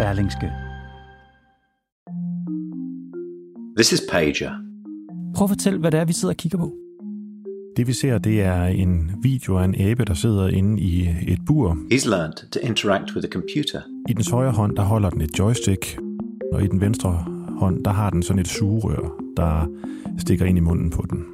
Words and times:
Berlingske. 0.00 0.52
This 3.76 3.92
is 3.92 4.02
Pager. 4.10 4.50
Prøv 5.34 5.44
at 5.44 5.50
fortælle, 5.50 5.78
hvad 5.78 5.90
det 5.90 6.00
er, 6.00 6.04
vi 6.04 6.12
sidder 6.12 6.34
og 6.34 6.36
kigger 6.36 6.58
på. 6.58 6.72
Det 7.76 7.86
vi 7.86 7.92
ser, 7.92 8.18
det 8.18 8.42
er 8.42 8.64
en 8.64 9.10
video 9.22 9.58
af 9.58 9.64
en 9.64 9.74
abe, 9.80 10.04
der 10.04 10.14
sidder 10.14 10.48
inde 10.48 10.80
i 10.82 11.08
et 11.28 11.38
bur. 11.46 11.72
He's 11.92 12.08
learned 12.10 12.50
to 12.52 12.60
interact 12.62 13.14
with 13.14 13.26
a 13.26 13.30
computer. 13.32 13.80
I 14.08 14.12
dens 14.12 14.30
højre 14.30 14.52
hånd, 14.52 14.76
der 14.76 14.82
holder 14.82 15.10
den 15.10 15.20
et 15.20 15.38
joystick, 15.38 15.98
og 16.52 16.64
i 16.64 16.66
den 16.66 16.80
venstre 16.80 17.24
hånd, 17.58 17.84
der 17.84 17.90
har 17.90 18.10
den 18.10 18.22
sådan 18.22 18.40
et 18.40 18.48
sugerør, 18.48 19.20
der 19.36 19.68
stikker 20.18 20.44
ind 20.44 20.58
i 20.58 20.60
munden 20.60 20.90
på 20.90 21.04
den. 21.10 21.24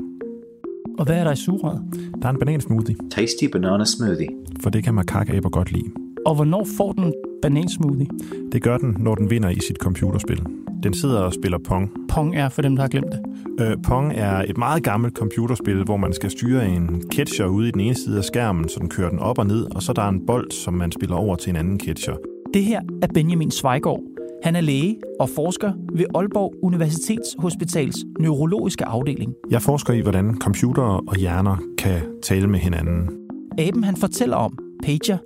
Og 0.99 1.05
hvad 1.05 1.17
er 1.17 1.25
der 1.25 1.33
i 1.33 1.37
sugerøret? 1.37 1.83
Der 2.23 2.29
er 2.29 2.33
en 2.33 2.39
banansmoothie, 2.39 2.97
Tasty 3.11 3.45
banana 3.53 3.85
smoothie. 3.85 4.29
for 4.61 4.71
det 4.71 4.85
kan 4.85 4.95
makakaber 4.95 5.49
godt 5.49 5.73
lide. 5.73 5.91
Og 6.27 6.35
hvornår 6.35 6.67
får 6.77 6.93
den 6.93 7.13
banansmoothie? 7.43 8.07
Det 8.53 8.63
gør 8.63 8.79
den, 8.79 8.97
når 8.99 9.15
den 9.15 9.31
vinder 9.31 9.49
i 9.49 9.59
sit 9.69 9.77
computerspil. 9.77 10.43
Den 10.83 10.95
sidder 10.95 11.21
og 11.21 11.33
spiller 11.33 11.59
Pong. 11.59 11.91
Pong 12.09 12.37
er 12.37 12.49
for 12.49 12.63
dem, 12.63 12.77
der 12.77 12.83
har 12.83 12.89
glemt 12.89 13.13
det. 13.13 13.21
Øh, 13.61 13.77
Pong 13.83 14.13
er 14.15 14.37
et 14.49 14.59
meget 14.59 14.83
gammelt 14.83 15.17
computerspil, 15.17 15.85
hvor 15.85 15.97
man 15.97 16.13
skal 16.13 16.31
styre 16.31 16.69
en 16.69 17.03
catcher 17.13 17.47
ude 17.47 17.69
i 17.69 17.71
den 17.71 17.81
ene 17.81 17.95
side 17.95 18.19
af 18.19 18.25
skærmen, 18.25 18.69
så 18.69 18.81
den 18.81 18.89
kører 18.89 19.11
den 19.11 19.19
op 19.19 19.39
og 19.39 19.47
ned, 19.47 19.67
og 19.75 19.83
så 19.83 19.93
der 19.93 20.03
er 20.03 20.09
en 20.09 20.27
bold, 20.27 20.51
som 20.51 20.75
man 20.75 20.93
spiller 20.93 21.17
over 21.17 21.37
til 21.37 21.51
en 21.51 21.57
anden 21.57 21.81
catcher. 21.81 22.17
Det 22.55 22.65
her 22.65 22.81
er 23.03 23.07
Benjamin 23.15 23.51
Zweigård. 23.51 24.03
Han 24.43 24.57
er 24.57 24.61
læge 24.61 24.97
og 25.21 25.29
forsker 25.29 25.73
ved 25.93 26.05
Aalborg 26.15 26.55
Universitetshospitals 26.63 27.97
neurologiske 28.21 28.85
afdeling. 28.85 29.35
Jeg 29.51 29.63
forsker 29.63 29.93
i, 29.93 30.01
hvordan 30.01 30.39
computere 30.41 31.01
og 31.01 31.17
hjerner 31.17 31.57
kan 31.79 32.01
tale 32.23 32.47
med 32.47 32.59
hinanden. 32.59 33.11
Aben 33.59 33.85
han 33.85 33.97
fortæller 33.97 34.37
om, 34.37 34.59
Pager 34.83 35.19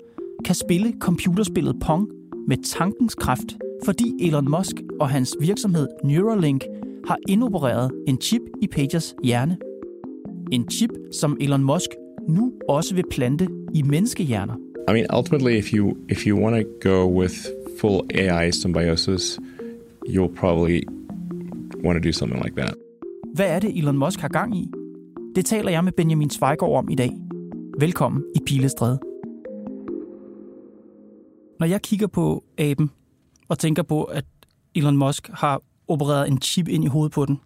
kan 0.45 0.55
spille 0.55 0.93
computerspillet 1.01 1.77
Pong 1.81 2.09
med 2.49 2.57
tankens 2.65 3.15
kraft, 3.15 3.57
fordi 3.85 4.13
Elon 4.21 4.51
Musk 4.51 4.73
og 5.01 5.09
hans 5.09 5.37
virksomhed 5.41 5.89
Neuralink 6.05 6.65
har 7.07 7.19
indopereret 7.29 7.91
en 8.09 8.21
chip 8.21 8.43
i 8.63 8.67
Pagers 8.67 9.15
hjerne. 9.25 9.57
En 10.53 10.71
chip, 10.71 10.91
som 11.13 11.37
Elon 11.41 11.65
Musk 11.65 11.89
nu 12.29 12.53
også 12.69 12.95
vil 12.95 13.05
plante 13.11 13.49
i 13.75 13.83
menneskehjerner. 13.83 14.55
I 14.89 14.93
mean, 14.93 15.07
ultimately, 15.19 15.59
if 15.59 15.73
you 15.73 15.97
if 16.09 16.27
you 16.27 16.43
want 16.43 16.57
to 16.57 16.91
go 16.91 17.21
with 17.21 17.35
full 17.81 18.01
AI 18.15 18.51
symbiosis, 18.51 19.39
you'll 20.09 20.35
probably 20.37 20.81
want 21.85 22.03
to 22.03 22.09
do 22.09 22.13
something 22.13 22.45
like 22.45 22.57
that. 22.57 22.75
Hvad 23.35 23.47
er 23.47 23.59
det, 23.59 23.79
Elon 23.79 23.99
Musk 23.99 24.21
har 24.21 24.29
gang 24.29 24.57
i? 24.57 24.71
Det 25.37 25.45
taler 25.45 25.71
jeg 25.71 25.85
med 25.85 25.93
Benjamin 25.93 26.31
Zweigård 26.31 26.79
om 26.79 26.91
i 26.91 26.95
dag. 26.95 27.11
Velkommen 27.81 28.25
i 28.37 28.39
Pilestræde. 28.47 29.10
Når 31.61 31.67
jeg 31.67 31.83
kigger 31.83 32.07
på 32.07 32.45
aben 32.59 32.91
og 33.49 33.59
tænker 33.59 33.83
på, 33.83 34.05
at 34.05 34.25
Elon 34.75 34.97
Musk 34.97 35.31
har 35.35 35.63
opereret 35.89 36.29
en 36.29 36.43
chip 36.43 36.69
ind 36.69 36.85
i 36.85 36.87
hovedet 36.87 37.13
på 37.13 37.27
den, 37.27 37.41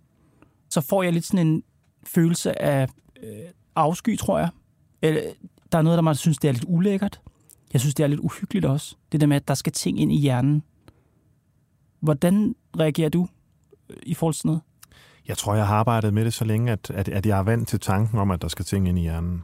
så 0.71 0.81
får 0.81 1.03
jeg 1.03 1.13
lidt 1.13 1.25
sådan 1.25 1.47
en 1.47 1.63
følelse 2.07 2.63
af 2.63 2.89
øh, 3.23 3.29
afsky, 3.77 4.19
tror 4.19 4.39
jeg. 4.39 4.49
Eller, 5.03 5.23
der 5.73 5.79
er 5.79 5.83
noget, 5.83 5.97
der 5.97 6.03
man 6.03 6.15
synes, 6.15 6.39
det 6.39 6.49
er 6.49 6.53
lidt 6.53 6.65
ulækkert. 6.69 7.21
Jeg 7.73 7.81
synes, 7.81 7.95
det 7.95 8.03
er 8.03 8.07
lidt 8.07 8.21
uhyggeligt 8.21 8.65
også. 8.65 8.97
Det 9.13 9.21
der 9.21 9.27
med, 9.27 9.37
at 9.37 9.49
der 9.49 9.55
skal 9.55 9.73
ting 9.73 10.01
ind 10.01 10.13
i 10.13 10.21
hjernen. 10.21 10.63
Hvordan 12.01 12.55
reagerer 12.79 13.09
du 13.09 13.29
øh, 13.89 13.97
i 14.03 14.15
forhold 14.15 14.35
til 14.35 14.39
sådan 14.39 14.49
noget? 14.49 14.63
Jeg 15.29 15.39
tror, 15.39 15.55
jeg 15.55 15.67
har 15.67 15.77
arbejdet 15.77 16.15
med 16.15 16.25
det 16.25 16.35
så 16.35 16.45
længe, 16.45 16.73
at, 16.73 16.91
at, 16.91 17.09
at 17.09 17.27
jeg 17.27 17.39
er 17.39 17.43
vant 17.43 17.69
til 17.69 17.81
tanken 17.81 18.19
om, 18.19 18.31
at 18.31 18.43
der 18.43 18.49
skal 18.49 18.65
ting 18.65 18.89
ind 18.89 18.99
i 18.99 19.03
hjernen. 19.03 19.43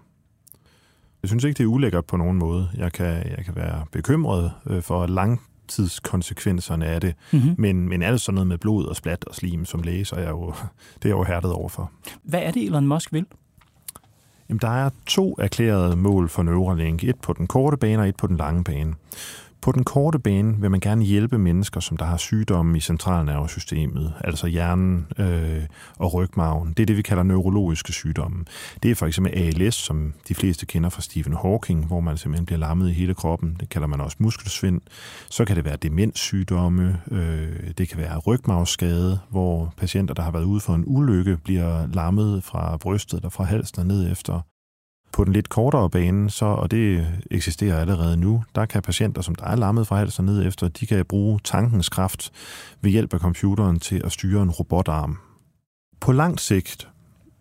Jeg 1.23 1.29
synes 1.29 1.45
ikke, 1.45 1.59
det 1.59 1.65
er 1.65 1.69
ulækkert 1.69 2.05
på 2.05 2.17
nogen 2.17 2.39
måde. 2.39 2.69
Jeg 2.77 2.93
kan, 2.93 3.07
jeg 3.07 3.45
kan 3.45 3.57
være 3.57 3.85
bekymret 3.93 4.53
øh, 4.67 4.83
for 4.83 5.07
langtidskonsekvenserne 5.07 6.87
af 6.87 7.01
det, 7.01 7.15
Mm-hmm. 7.33 7.55
men, 7.59 7.89
men 7.89 8.03
alt 8.03 8.21
sådan 8.21 8.35
noget 8.35 8.47
med 8.49 8.59
blod 8.59 8.85
og 8.87 8.97
splat 8.97 9.25
og 9.25 9.35
slim 9.35 9.65
som 9.65 9.83
læge, 9.83 10.05
så 10.05 10.17
er 10.17 10.21
jeg 10.21 10.31
jo, 10.31 10.47
det 11.03 11.05
er 11.05 11.09
jeg 11.09 11.11
jo 11.19 11.25
hærdet 11.25 11.53
overfor. 11.53 11.91
Hvad 12.23 12.41
er 12.43 12.51
det, 12.51 12.65
Elon 12.67 12.87
Musk 12.87 13.13
vil? 13.13 13.27
Jamen, 14.49 14.61
der 14.61 14.69
er 14.87 14.91
to 15.07 15.37
erklærede 15.39 15.97
mål 15.97 16.29
for 16.29 16.43
Neuralink. 16.43 17.05
Et 17.05 17.17
på 17.21 17.33
den 17.33 17.47
korte 17.47 17.77
bane 17.77 18.03
og 18.03 18.09
et 18.09 18.17
på 18.17 18.27
den 18.27 18.37
lange 18.37 18.65
bane. 18.65 18.95
På 19.63 19.73
den 19.73 19.85
korte 19.85 20.19
bane 20.19 20.61
vil 20.61 20.71
man 20.71 20.81
gerne 20.81 21.05
hjælpe 21.05 21.39
mennesker, 21.39 21.81
som 21.81 21.97
der 21.97 22.05
har 22.05 22.17
sygdomme 22.17 22.77
i 22.77 22.81
centralnervesystemet, 22.81 24.15
altså 24.21 24.47
hjernen 24.47 25.07
øh, 25.19 25.63
og 25.99 26.15
rygmarven. 26.15 26.69
Det 26.69 26.83
er 26.83 26.87
det, 26.87 26.97
vi 26.97 27.03
kalder 27.03 27.23
neurologiske 27.23 27.93
sygdomme. 27.93 28.45
Det 28.83 28.91
er 28.91 28.95
for 28.95 29.07
eksempel 29.07 29.33
ALS, 29.35 29.75
som 29.75 30.13
de 30.29 30.35
fleste 30.35 30.67
kender 30.67 30.91
fra 30.91 31.03
Stephen 31.03 31.37
Hawking, 31.43 31.87
hvor 31.87 32.01
man 32.01 32.17
simpelthen 32.17 32.47
bliver 32.47 32.59
lammet 32.59 32.91
i 32.91 32.93
hele 32.93 33.15
kroppen. 33.15 33.57
Det 33.61 33.69
kalder 33.69 33.89
man 33.89 34.01
også 34.01 34.17
muskelsvind. 34.21 34.81
Så 35.31 35.45
kan 35.45 35.57
det 35.57 35.65
være 35.65 35.77
demenssygdomme. 35.77 37.01
Øh, 37.11 37.71
det 37.79 37.89
kan 37.89 37.99
være 37.99 38.19
rygmarvsskade, 38.19 39.19
hvor 39.31 39.75
patienter, 39.77 40.15
der 40.15 40.23
har 40.23 40.31
været 40.31 40.45
ude 40.45 40.61
for 40.61 40.75
en 40.75 40.85
ulykke, 40.87 41.37
bliver 41.45 41.87
lammet 41.87 42.45
fra 42.45 42.77
brystet 42.77 43.17
eller 43.17 43.31
fra 43.31 43.45
halsen 43.45 43.81
og 43.81 43.87
ned 43.87 44.13
efter. 44.13 44.41
På 45.13 45.25
den 45.25 45.33
lidt 45.33 45.49
kortere 45.49 45.91
bane, 45.91 46.31
så, 46.31 46.45
og 46.45 46.71
det 46.71 47.07
eksisterer 47.31 47.81
allerede 47.81 48.17
nu, 48.17 48.43
der 48.55 48.67
kan 48.67 48.83
patienter, 48.83 49.23
som 49.23 49.35
der 49.35 49.45
er 49.45 49.57
lammet 49.57 49.87
fra 49.87 49.97
hals 49.97 50.19
og 50.19 50.25
ned 50.25 50.47
efter, 50.47 50.69
de 50.69 50.87
kan 50.87 51.05
bruge 51.05 51.41
tankens 51.45 51.89
kraft 51.89 52.31
ved 52.81 52.91
hjælp 52.91 53.15
af 53.15 53.21
computeren 53.21 53.79
til 53.79 54.03
at 54.05 54.13
styre 54.13 54.43
en 54.43 54.51
robotarm. 54.51 55.19
På 56.01 56.13
lang 56.13 56.41
sigt, 56.41 56.89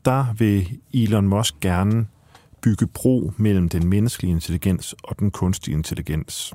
der 0.06 0.25
vil 0.38 0.68
Elon 0.94 1.28
Musk 1.28 1.59
gerne 1.62 2.06
bygge 2.62 2.88
bro 2.88 3.31
mellem 3.38 3.69
den 3.69 3.88
menneskelige 3.88 4.31
intelligens 4.31 4.96
og 5.03 5.19
den 5.19 5.31
kunstige 5.31 5.74
intelligens. 5.78 6.53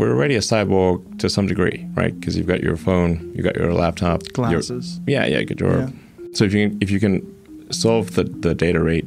We're 0.00 0.10
already 0.10 0.36
a 0.36 0.40
cyborg 0.40 1.00
to 1.18 1.28
some 1.28 1.48
degree, 1.48 1.86
right? 1.96 2.14
Because 2.14 2.38
you've 2.40 2.46
got 2.52 2.60
your 2.64 2.76
phone, 2.76 3.10
you 3.36 3.42
got 3.42 3.56
your 3.56 3.72
laptop, 3.72 4.20
your- 4.38 4.50
Glasses. 4.50 4.84
yeah, 5.08 5.30
yeah, 5.30 5.44
got 5.44 5.60
your. 5.60 5.76
Yeah. 5.78 5.88
So 6.34 6.44
if 6.44 6.54
you 6.54 6.68
can, 6.68 6.78
if 6.82 6.90
you 6.90 7.00
can 7.00 7.22
solve 7.70 8.06
the 8.10 8.24
the 8.42 8.54
data 8.54 8.78
rate, 8.84 9.04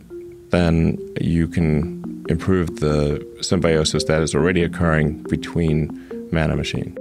then 0.51 0.99
you 1.21 1.51
can 1.53 2.03
improve 2.29 2.67
the 2.67 3.19
symbiosis 3.41 4.03
that 4.03 4.23
is 4.23 4.35
already 4.35 4.63
occurring 4.63 5.25
between 5.29 5.89
man 6.31 6.49
and 6.49 6.57
machine. 6.57 6.95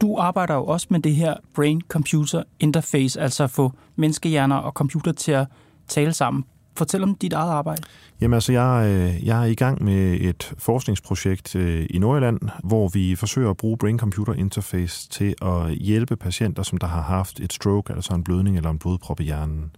Du 0.00 0.16
arbejder 0.16 0.54
jo 0.54 0.64
også 0.64 0.86
med 0.90 1.00
det 1.00 1.14
her 1.14 1.34
brain-computer 1.54 2.42
interface, 2.60 3.20
altså 3.20 3.44
at 3.44 3.50
få 3.50 3.72
menneskehjerner 3.96 4.56
og 4.56 4.72
computer 4.72 5.12
til 5.12 5.32
at 5.32 5.46
tale 5.88 6.12
sammen. 6.12 6.44
Fortæl 6.76 7.02
om 7.02 7.14
dit 7.14 7.32
eget 7.32 7.50
arbejde. 7.50 7.82
Jamen 8.20 8.34
altså, 8.34 8.52
jeg, 8.52 8.86
øh, 8.88 9.26
jeg 9.26 9.40
er 9.40 9.44
i 9.44 9.54
gang 9.54 9.84
med 9.84 10.20
et 10.20 10.54
forskningsprojekt 10.58 11.56
øh, 11.56 11.86
i 11.90 11.98
Nordjylland, 11.98 12.40
hvor 12.64 12.88
vi 12.88 13.14
forsøger 13.14 13.50
at 13.50 13.56
bruge 13.56 13.76
Brain-Computer 13.84 14.32
Interface 14.32 15.08
til 15.08 15.34
at 15.42 15.74
hjælpe 15.74 16.16
patienter, 16.16 16.62
som 16.62 16.78
der 16.78 16.86
har 16.86 17.02
haft 17.02 17.40
et 17.40 17.52
stroke, 17.52 17.92
altså 17.92 18.14
en 18.14 18.24
blødning 18.24 18.56
eller 18.56 18.70
en 18.70 18.78
blodprop 18.78 19.20
i 19.20 19.24
hjernen. 19.24 19.70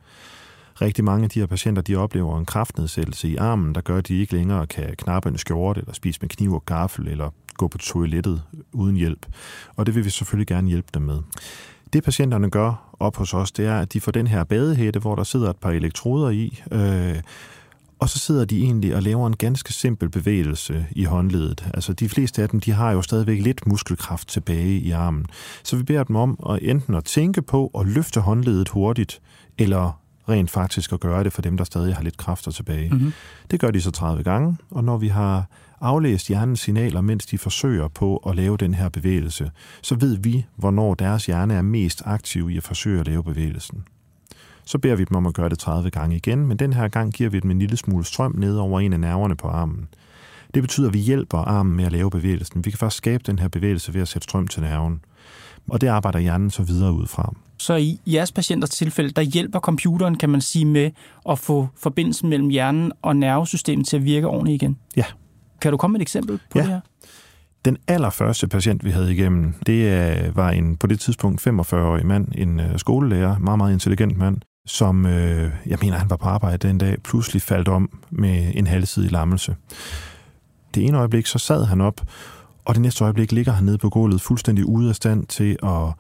Rigtig 0.80 1.04
mange 1.04 1.24
af 1.24 1.30
de 1.30 1.38
her 1.38 1.46
patienter, 1.46 1.82
de 1.82 1.96
oplever 1.96 2.38
en 2.38 2.44
kraftnedsættelse 2.44 3.28
i 3.28 3.36
armen, 3.36 3.74
der 3.74 3.80
gør, 3.80 3.98
at 3.98 4.08
de 4.08 4.20
ikke 4.20 4.32
længere 4.32 4.66
kan 4.66 4.94
knappe 4.98 5.28
en 5.28 5.38
skjorte, 5.38 5.80
eller 5.80 5.92
spise 5.92 6.18
med 6.22 6.28
kniv 6.28 6.54
og 6.54 6.66
gaffel, 6.66 7.08
eller 7.08 7.30
gå 7.54 7.68
på 7.68 7.78
toilettet 7.78 8.42
uden 8.72 8.96
hjælp. 8.96 9.26
Og 9.76 9.86
det 9.86 9.94
vil 9.94 10.04
vi 10.04 10.10
selvfølgelig 10.10 10.46
gerne 10.46 10.68
hjælpe 10.68 10.88
dem 10.94 11.02
med. 11.02 11.18
Det 11.92 12.04
patienterne 12.04 12.50
gør 12.50 12.96
op 13.00 13.16
hos 13.16 13.34
os, 13.34 13.52
det 13.52 13.66
er, 13.66 13.80
at 13.80 13.92
de 13.92 14.00
får 14.00 14.12
den 14.12 14.26
her 14.26 14.44
badehætte, 14.44 15.00
hvor 15.00 15.14
der 15.14 15.24
sidder 15.24 15.50
et 15.50 15.56
par 15.56 15.70
elektroder 15.70 16.30
i, 16.30 16.62
øh, 16.72 17.16
og 17.98 18.08
så 18.08 18.18
sidder 18.18 18.44
de 18.44 18.62
egentlig 18.62 18.94
og 18.96 19.02
laver 19.02 19.26
en 19.26 19.36
ganske 19.36 19.72
simpel 19.72 20.08
bevægelse 20.08 20.86
i 20.90 21.04
håndledet. 21.04 21.66
Altså 21.74 21.92
de 21.92 22.08
fleste 22.08 22.42
af 22.42 22.48
dem, 22.48 22.60
de 22.60 22.72
har 22.72 22.92
jo 22.92 23.02
stadigvæk 23.02 23.40
lidt 23.40 23.66
muskelkraft 23.66 24.28
tilbage 24.28 24.78
i 24.78 24.90
armen. 24.90 25.26
Så 25.62 25.76
vi 25.76 25.82
beder 25.82 26.04
dem 26.04 26.16
om 26.16 26.38
at 26.50 26.58
enten 26.62 26.94
at 26.94 27.04
tænke 27.04 27.42
på 27.42 27.70
at 27.78 27.86
løfte 27.86 28.20
håndledet 28.20 28.68
hurtigt, 28.68 29.20
eller 29.58 30.00
rent 30.28 30.50
faktisk 30.50 30.92
at 30.92 31.00
gøre 31.00 31.24
det 31.24 31.32
for 31.32 31.42
dem, 31.42 31.56
der 31.56 31.64
stadig 31.64 31.94
har 31.94 32.02
lidt 32.02 32.16
kræfter 32.16 32.50
tilbage. 32.50 32.90
Mm-hmm. 32.90 33.12
Det 33.50 33.60
gør 33.60 33.70
de 33.70 33.80
så 33.80 33.90
30 33.90 34.22
gange, 34.22 34.56
og 34.70 34.84
når 34.84 34.96
vi 34.96 35.08
har 35.08 35.46
aflæst 35.80 36.28
hjernens 36.28 36.60
signaler, 36.60 37.00
mens 37.00 37.26
de 37.26 37.38
forsøger 37.38 37.88
på 37.88 38.16
at 38.16 38.36
lave 38.36 38.56
den 38.56 38.74
her 38.74 38.88
bevægelse, 38.88 39.50
så 39.82 39.94
ved 39.94 40.16
vi, 40.16 40.46
hvornår 40.56 40.94
deres 40.94 41.26
hjerne 41.26 41.54
er 41.54 41.62
mest 41.62 42.02
aktiv 42.04 42.50
i 42.50 42.56
at 42.56 42.62
forsøge 42.62 43.00
at 43.00 43.06
lave 43.06 43.24
bevægelsen. 43.24 43.84
Så 44.64 44.78
beder 44.78 44.96
vi 44.96 45.04
dem 45.04 45.16
om 45.16 45.26
at 45.26 45.34
gøre 45.34 45.48
det 45.48 45.58
30 45.58 45.90
gange 45.90 46.16
igen, 46.16 46.46
men 46.46 46.56
den 46.56 46.72
her 46.72 46.88
gang 46.88 47.12
giver 47.12 47.30
vi 47.30 47.40
dem 47.40 47.50
en 47.50 47.58
lille 47.58 47.76
smule 47.76 48.04
strøm 48.04 48.34
ned 48.38 48.56
over 48.56 48.80
en 48.80 48.92
af 48.92 49.00
nerverne 49.00 49.36
på 49.36 49.48
armen. 49.48 49.88
Det 50.54 50.62
betyder, 50.62 50.88
at 50.88 50.94
vi 50.94 50.98
hjælper 50.98 51.38
armen 51.38 51.76
med 51.76 51.84
at 51.84 51.92
lave 51.92 52.10
bevægelsen. 52.10 52.64
Vi 52.64 52.70
kan 52.70 52.78
først 52.78 52.96
skabe 52.96 53.22
den 53.26 53.38
her 53.38 53.48
bevægelse 53.48 53.94
ved 53.94 54.00
at 54.02 54.08
sætte 54.08 54.24
strøm 54.24 54.48
til 54.48 54.62
nerven. 54.62 55.00
Og 55.68 55.80
det 55.80 55.86
arbejder 55.86 56.18
hjernen 56.18 56.50
så 56.50 56.62
videre 56.62 56.92
ud 56.92 57.06
fra. 57.06 57.34
Så 57.66 57.74
i 57.74 58.00
jeres 58.06 58.32
patienters 58.32 58.70
tilfælde, 58.70 59.10
der 59.10 59.22
hjælper 59.22 59.60
computeren, 59.60 60.16
kan 60.16 60.30
man 60.30 60.40
sige, 60.40 60.64
med 60.64 60.90
at 61.28 61.38
få 61.38 61.68
forbindelsen 61.78 62.28
mellem 62.28 62.48
hjernen 62.48 62.92
og 63.02 63.16
nervesystemet 63.16 63.86
til 63.86 63.96
at 63.96 64.04
virke 64.04 64.26
ordentligt 64.26 64.62
igen? 64.62 64.76
Ja. 64.96 65.04
Kan 65.60 65.70
du 65.70 65.76
komme 65.76 65.92
med 65.92 66.00
et 66.00 66.02
eksempel 66.02 66.38
på 66.50 66.58
Ja. 66.58 66.60
det 66.60 66.70
her? 66.70 66.80
Den 67.64 67.76
allerførste 67.88 68.48
patient, 68.48 68.84
vi 68.84 68.90
havde 68.90 69.12
igennem, 69.12 69.54
det 69.66 69.72
øh, 70.26 70.36
var 70.36 70.50
en 70.50 70.76
på 70.76 70.86
det 70.86 71.00
tidspunkt 71.00 71.46
45-årig 71.46 72.06
mand, 72.06 72.28
en 72.34 72.60
øh, 72.60 72.78
skolelærer, 72.78 73.38
meget, 73.38 73.58
meget 73.58 73.72
intelligent 73.72 74.16
mand, 74.18 74.36
som, 74.66 75.06
øh, 75.06 75.50
jeg 75.66 75.78
mener, 75.82 75.96
han 75.98 76.10
var 76.10 76.16
på 76.16 76.28
arbejde 76.28 76.68
den 76.68 76.78
dag, 76.78 76.96
pludselig 77.04 77.42
faldt 77.42 77.68
om 77.68 77.98
med 78.10 78.52
en 78.54 78.66
halvsidig 78.66 79.12
lammelse. 79.12 79.56
Det 80.74 80.84
ene 80.84 80.98
øjeblik, 80.98 81.26
så 81.26 81.38
sad 81.38 81.64
han 81.64 81.80
op, 81.80 82.00
og 82.64 82.74
det 82.74 82.82
næste 82.82 83.04
øjeblik 83.04 83.32
ligger 83.32 83.52
han 83.52 83.64
nede 83.64 83.78
på 83.78 83.90
gulvet, 83.90 84.20
fuldstændig 84.20 84.64
ude 84.64 84.88
af 84.88 84.94
stand 84.94 85.26
til 85.26 85.56
at 85.62 85.92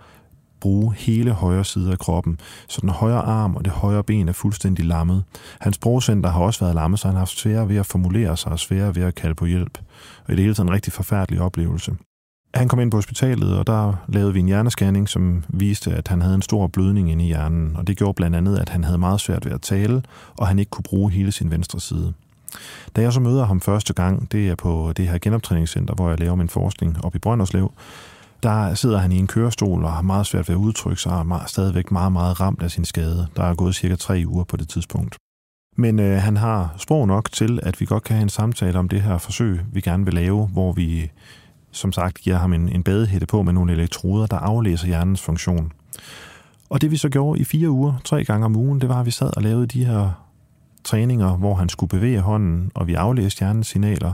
bruge 0.66 0.94
hele 0.94 1.32
højre 1.32 1.64
side 1.64 1.92
af 1.92 1.98
kroppen. 1.98 2.40
Så 2.68 2.80
den 2.80 2.88
højre 2.88 3.22
arm 3.22 3.56
og 3.56 3.64
det 3.64 3.72
højre 3.72 4.04
ben 4.04 4.28
er 4.28 4.32
fuldstændig 4.32 4.84
lammet. 4.84 5.24
Hans 5.60 5.76
sprogcenter 5.76 6.30
har 6.30 6.40
også 6.40 6.60
været 6.60 6.74
lammet, 6.74 7.00
så 7.00 7.08
han 7.08 7.14
har 7.14 7.18
haft 7.18 7.38
svære 7.38 7.68
ved 7.68 7.76
at 7.76 7.86
formulere 7.86 8.36
sig 8.36 8.52
og 8.52 8.58
svære 8.58 8.94
ved 8.96 9.02
at 9.02 9.14
kalde 9.14 9.34
på 9.34 9.46
hjælp. 9.46 9.78
Og 10.24 10.32
i 10.32 10.36
det 10.36 10.42
hele 10.42 10.54
taget 10.54 10.68
en 10.68 10.74
rigtig 10.74 10.92
forfærdelig 10.92 11.40
oplevelse. 11.40 11.92
Han 12.54 12.68
kom 12.68 12.80
ind 12.80 12.90
på 12.90 12.96
hospitalet, 12.96 13.58
og 13.58 13.66
der 13.66 13.94
lavede 14.08 14.32
vi 14.32 14.40
en 14.40 14.46
hjernescanning, 14.46 15.08
som 15.08 15.44
viste, 15.48 15.92
at 15.92 16.08
han 16.08 16.22
havde 16.22 16.34
en 16.34 16.42
stor 16.42 16.66
blødning 16.66 17.10
inde 17.10 17.24
i 17.24 17.26
hjernen. 17.26 17.76
Og 17.76 17.86
det 17.86 17.96
gjorde 17.96 18.14
blandt 18.14 18.36
andet, 18.36 18.58
at 18.58 18.68
han 18.68 18.84
havde 18.84 18.98
meget 18.98 19.20
svært 19.20 19.44
ved 19.44 19.52
at 19.52 19.62
tale, 19.62 20.02
og 20.36 20.46
han 20.46 20.58
ikke 20.58 20.70
kunne 20.70 20.82
bruge 20.82 21.10
hele 21.10 21.32
sin 21.32 21.50
venstre 21.50 21.80
side. 21.80 22.12
Da 22.96 23.00
jeg 23.00 23.12
så 23.12 23.20
møder 23.20 23.44
ham 23.44 23.60
første 23.60 23.92
gang, 23.92 24.32
det 24.32 24.48
er 24.48 24.54
på 24.54 24.92
det 24.96 25.08
her 25.08 25.18
genoptræningscenter, 25.18 25.94
hvor 25.94 26.08
jeg 26.08 26.20
laver 26.20 26.34
min 26.34 26.48
forskning 26.48 27.04
op 27.04 27.14
i 27.14 27.18
Brønderslev, 27.18 27.72
der 28.46 28.74
sidder 28.74 28.98
han 28.98 29.12
i 29.12 29.18
en 29.18 29.26
kørestol 29.26 29.84
og 29.84 29.92
har 29.92 30.02
meget 30.02 30.26
svært 30.26 30.48
ved 30.48 30.54
at 30.56 30.58
udtrykke 30.58 31.02
sig, 31.02 31.12
og 31.12 31.18
er 31.18 31.22
meget- 31.22 31.50
stadigvæk 31.50 31.90
meget, 31.90 32.12
meget 32.12 32.40
ramt 32.40 32.62
af 32.62 32.70
sin 32.70 32.84
skade. 32.84 33.26
Der 33.36 33.42
er 33.42 33.54
gået 33.54 33.74
cirka 33.74 33.96
tre 33.96 34.24
uger 34.26 34.44
på 34.44 34.56
det 34.56 34.68
tidspunkt. 34.68 35.16
Men 35.76 35.98
øh, 35.98 36.22
han 36.22 36.36
har 36.36 36.74
sprog 36.78 37.06
nok 37.06 37.32
til, 37.32 37.60
at 37.62 37.80
vi 37.80 37.86
godt 37.86 38.04
kan 38.04 38.16
have 38.16 38.22
en 38.22 38.28
samtale 38.28 38.78
om 38.78 38.88
det 38.88 39.02
her 39.02 39.18
forsøg, 39.18 39.60
vi 39.72 39.80
gerne 39.80 40.04
vil 40.04 40.14
lave, 40.14 40.46
hvor 40.46 40.72
vi 40.72 41.10
som 41.70 41.92
sagt 41.92 42.18
giver 42.18 42.36
ham 42.36 42.52
en, 42.52 42.68
en 42.68 42.82
badehætte 42.82 43.26
på 43.26 43.42
med 43.42 43.52
nogle 43.52 43.72
elektroder, 43.72 44.26
der 44.26 44.36
aflæser 44.36 44.86
hjernens 44.86 45.22
funktion. 45.22 45.72
Og 46.70 46.80
det 46.80 46.90
vi 46.90 46.96
så 46.96 47.08
gjorde 47.08 47.40
i 47.40 47.44
fire 47.44 47.70
uger, 47.70 47.94
tre 48.04 48.24
gange 48.24 48.44
om 48.46 48.56
ugen, 48.56 48.80
det 48.80 48.88
var, 48.88 49.00
at 49.00 49.06
vi 49.06 49.10
sad 49.10 49.36
og 49.36 49.42
lavede 49.42 49.66
de 49.66 49.84
her 49.84 50.10
træninger, 50.84 51.36
hvor 51.36 51.54
han 51.54 51.68
skulle 51.68 51.90
bevæge 51.90 52.20
hånden, 52.20 52.70
og 52.74 52.86
vi 52.86 52.94
aflæste 52.94 53.38
hjernens 53.38 53.66
signaler. 53.66 54.12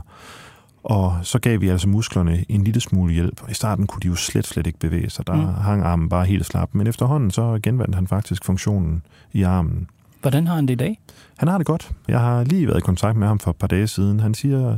Og 0.83 1.17
så 1.21 1.39
gav 1.39 1.61
vi 1.61 1.67
altså 1.69 1.89
musklerne 1.89 2.45
en 2.49 2.63
lille 2.63 2.81
smule 2.81 3.13
hjælp. 3.13 3.41
I 3.49 3.53
starten 3.53 3.87
kunne 3.87 3.99
de 3.99 4.07
jo 4.07 4.15
slet, 4.15 4.47
slet 4.47 4.67
ikke 4.67 4.79
bevæge 4.79 5.09
sig. 5.09 5.27
Der 5.27 5.33
Mm. 5.33 5.53
hang 5.53 5.83
armen 5.83 6.09
bare 6.09 6.25
helt 6.25 6.45
slap. 6.45 6.69
Men 6.71 6.87
efterhånden 6.87 7.31
så 7.31 7.59
genvandt 7.63 7.95
han 7.95 8.07
faktisk 8.07 8.45
funktionen 8.45 9.01
i 9.31 9.41
armen. 9.43 9.87
Hvordan 10.21 10.47
har 10.47 10.55
han 10.55 10.65
det 10.65 10.73
i 10.73 10.75
dag? 10.75 10.99
Han 11.37 11.47
har 11.47 11.57
det 11.57 11.67
godt. 11.67 11.91
Jeg 12.07 12.19
har 12.19 12.43
lige 12.43 12.67
været 12.67 12.77
i 12.77 12.81
kontakt 12.81 13.17
med 13.17 13.27
ham 13.27 13.39
for 13.39 13.51
et 13.51 13.57
par 13.57 13.67
dage 13.67 13.87
siden. 13.87 14.19
Han 14.19 14.33
siger, 14.33 14.77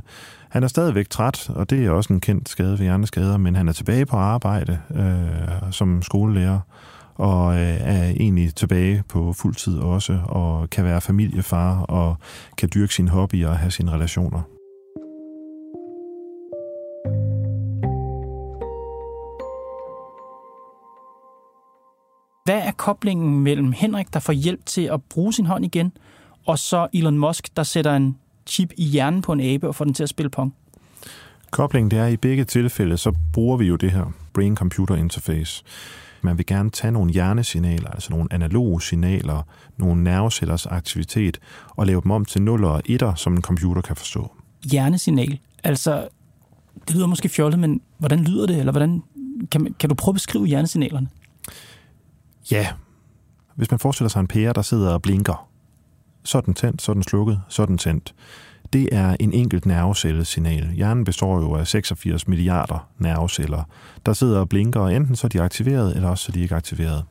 han 0.49 0.63
er 0.63 0.67
stadigvæk 0.67 1.09
træt, 1.09 1.49
og 1.49 1.69
det 1.69 1.85
er 1.85 1.89
også 1.91 2.13
en 2.13 2.19
kendt 2.19 2.49
skade 2.49 2.71
ved 2.71 2.77
hjerneskader, 2.77 3.37
men 3.37 3.55
han 3.55 3.67
er 3.67 3.73
tilbage 3.73 4.05
på 4.05 4.17
arbejde 4.17 4.79
øh, 4.95 5.71
som 5.71 6.01
skolelærer, 6.01 6.59
og 7.15 7.53
øh, 7.53 7.77
er 7.79 8.03
egentlig 8.09 8.55
tilbage 8.55 9.03
på 9.09 9.33
fuld 9.33 9.55
tid 9.55 9.77
også, 9.79 10.19
og 10.25 10.69
kan 10.69 10.83
være 10.85 11.01
familiefar, 11.01 11.79
og 11.81 12.15
kan 12.57 12.69
dyrke 12.73 12.93
sine 12.93 13.09
hobbyer 13.09 13.49
og 13.49 13.57
have 13.57 13.71
sine 13.71 13.91
relationer. 13.91 14.41
Hvad 22.45 22.61
er 22.61 22.71
koblingen 22.71 23.39
mellem 23.39 23.71
Henrik, 23.71 24.13
der 24.13 24.19
får 24.19 24.33
hjælp 24.33 24.65
til 24.65 24.81
at 24.81 25.03
bruge 25.03 25.33
sin 25.33 25.45
hånd 25.45 25.65
igen, 25.65 25.91
og 26.47 26.59
så 26.59 26.87
Elon 26.93 27.17
Musk, 27.17 27.57
der 27.57 27.63
sætter 27.63 27.95
en 27.95 28.17
chip 28.47 28.73
i 28.77 28.83
hjernen 28.85 29.21
på 29.21 29.31
en 29.33 29.39
abe 29.41 29.67
og 29.67 29.75
får 29.75 29.85
den 29.85 29.93
til 29.93 30.03
at 30.03 30.09
spille 30.09 30.29
pong? 30.29 30.55
Koblingen 31.51 31.91
det 31.91 31.99
er, 31.99 32.07
i 32.07 32.17
begge 32.17 32.43
tilfælde, 32.43 32.97
så 32.97 33.13
bruger 33.33 33.57
vi 33.57 33.65
jo 33.65 33.75
det 33.75 33.91
her 33.91 34.05
brain-computer 34.33 34.95
interface. 34.95 35.63
Man 36.21 36.37
vil 36.37 36.45
gerne 36.45 36.69
tage 36.69 36.91
nogle 36.91 37.11
hjernesignaler, 37.13 37.89
altså 37.89 38.13
nogle 38.13 38.27
analoge 38.31 38.81
signaler, 38.81 39.41
nogle 39.77 40.03
nervecellers 40.03 40.65
aktivitet, 40.65 41.39
og 41.69 41.85
lave 41.87 42.01
dem 42.01 42.11
om 42.11 42.25
til 42.25 42.41
0 42.41 42.63
og 42.63 42.81
1'er, 42.89 43.15
som 43.15 43.33
en 43.35 43.41
computer 43.41 43.81
kan 43.81 43.95
forstå. 43.95 44.31
Hjernesignal. 44.71 45.39
Altså, 45.63 46.07
det 46.87 46.95
lyder 46.95 47.07
måske 47.07 47.29
fjollet, 47.29 47.59
men 47.59 47.81
hvordan 47.97 48.23
lyder 48.23 48.45
det? 48.47 48.57
Eller 48.59 48.71
hvordan, 48.71 49.03
kan, 49.51 49.61
man- 49.63 49.75
kan 49.79 49.89
du 49.89 49.95
prøve 49.95 50.11
at 50.11 50.15
beskrive 50.15 50.45
hjernesignalerne? 50.45 51.07
Ja, 52.51 52.67
hvis 53.55 53.71
man 53.71 53.79
forestiller 53.79 54.09
sig 54.09 54.19
en 54.19 54.27
pære, 54.27 54.53
der 54.53 54.61
sidder 54.61 54.93
og 54.93 55.01
blinker, 55.01 55.47
så 56.23 56.37
er 56.37 56.41
den 56.41 56.53
tændt, 56.53 56.81
så 56.81 56.91
er 56.91 56.93
den 56.93 57.03
slukket, 57.03 57.41
så 57.49 57.61
er 57.61 57.65
den 57.65 57.77
tændt. 57.77 58.15
Det 58.73 58.89
er 58.91 59.15
en 59.19 59.33
enkelt 59.33 59.65
nervecellesignal. 59.65 60.69
Hjernen 60.71 61.03
består 61.03 61.39
jo 61.39 61.55
af 61.55 61.67
86 61.67 62.27
milliarder 62.27 62.87
nerveceller, 62.97 63.63
der 64.05 64.13
sidder 64.13 64.39
og 64.39 64.49
blinker, 64.49 64.79
og 64.79 64.95
enten 64.95 65.15
så 65.15 65.27
er 65.27 65.29
de 65.29 65.41
aktiveret, 65.41 65.95
eller 65.95 66.09
også 66.09 66.23
så 66.23 66.31
er 66.31 66.33
de 66.33 66.41
ikke 66.41 66.55
aktiveret. 66.55 67.03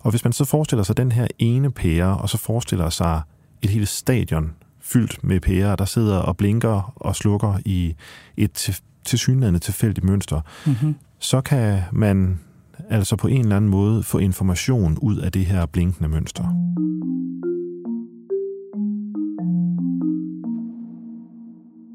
Og 0.00 0.10
hvis 0.10 0.24
man 0.24 0.32
så 0.32 0.44
forestiller 0.44 0.82
sig 0.82 0.96
den 0.96 1.12
her 1.12 1.26
ene 1.38 1.70
pære, 1.70 2.18
og 2.18 2.28
så 2.28 2.38
forestiller 2.38 2.90
sig 2.90 3.20
et 3.62 3.70
helt 3.70 3.88
stadion 3.88 4.54
fyldt 4.80 5.24
med 5.24 5.40
pærer, 5.40 5.76
der 5.76 5.84
sidder 5.84 6.18
og 6.18 6.36
blinker 6.36 6.92
og 6.96 7.16
slukker 7.16 7.58
i 7.64 7.94
et 8.36 8.52
til, 8.52 8.76
tilsyneladende 9.04 9.58
tilfældigt 9.58 10.04
mønster, 10.04 10.40
Mm-hmm. 10.66 10.94
så 11.18 11.40
kan 11.40 11.82
man 11.92 12.40
altså 12.90 13.16
på 13.16 13.28
en 13.28 13.40
eller 13.40 13.56
anden 13.56 13.70
måde 13.70 14.02
få 14.02 14.18
information 14.18 14.98
ud 15.02 15.16
af 15.16 15.32
det 15.32 15.46
her 15.46 15.66
blinkende 15.66 16.08
mønster. 16.08 16.44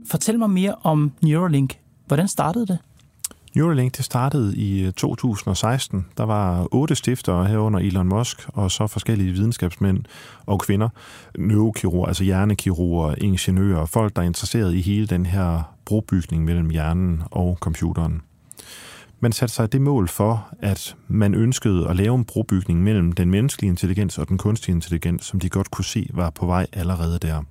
Fortæl 0.08 0.40
mig 0.40 0.50
mere 0.50 0.76
om 0.84 1.12
Neuralink. 1.22 1.80
Hvordan 2.08 2.28
startede 2.28 2.68
det? 2.68 2.78
Neuralink 3.56 3.98
det 3.98 4.06
startede 4.06 4.58
i 4.58 4.86
øh, 4.86 4.94
2016. 4.94 6.06
Der 6.18 6.24
var 6.24 6.68
otte 6.72 6.96
stiftere 6.96 7.46
herunder 7.46 7.80
Elon 7.80 8.08
Musk, 8.08 8.48
og 8.48 8.72
så 8.72 8.88
forskellige 8.88 9.32
videnskabsmænd 9.32 10.04
og 10.46 10.60
kvinder, 10.60 10.90
neurokirurger, 11.38 12.08
altså 12.08 12.24
hjernekirurger, 12.24 13.16
ingeniører, 13.18 13.86
folk, 13.86 14.16
der 14.16 14.22
er 14.22 14.26
interesseret 14.26 14.74
i 14.74 14.82
hele 14.82 15.08
den 15.08 15.26
her 15.26 15.76
brobygning 15.86 16.46
mellem 16.46 16.70
hjernen 16.70 17.24
og 17.32 17.58
computeren. 17.62 18.22
Man 19.24 19.32
satte 19.32 19.56
sig 19.56 19.72
det 19.72 19.82
mål 19.82 20.08
for, 20.08 20.50
at 20.60 20.96
man 21.08 21.34
ønskede 21.34 21.90
at 21.90 21.96
lave 21.96 22.16
en 22.16 22.26
brobygning 22.26 22.84
mellem 22.84 23.12
den 23.12 23.30
menneskelige 23.30 23.70
intelligens 23.70 24.18
og 24.18 24.30
den 24.30 24.38
kunstige 24.38 24.76
intelligens, 24.76 25.26
som 25.26 25.40
de 25.40 25.50
godt 25.50 25.72
kunne 25.72 25.86
se 25.86 26.10
var 26.14 26.30
på 26.30 26.46
vej 26.46 26.68
allerede 26.74 27.20
der. 27.20 27.44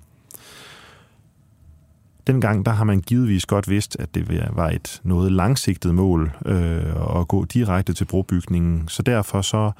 Dengang 2.27 2.65
der 2.65 2.71
har 2.71 2.83
man 2.83 3.01
givetvis 3.01 3.45
godt 3.45 3.69
vidst, 3.69 3.95
at 3.99 4.15
det 4.15 4.55
var 4.55 4.69
et 4.69 5.01
noget 5.03 5.31
langsigtet 5.31 5.95
mål 5.95 6.31
øh, 6.45 7.19
at 7.19 7.27
gå 7.27 7.45
direkte 7.45 7.93
til 7.93 8.05
brobygningen. 8.05 8.87
Så 8.87 9.03
derfor 9.03 9.41
så 9.41 9.71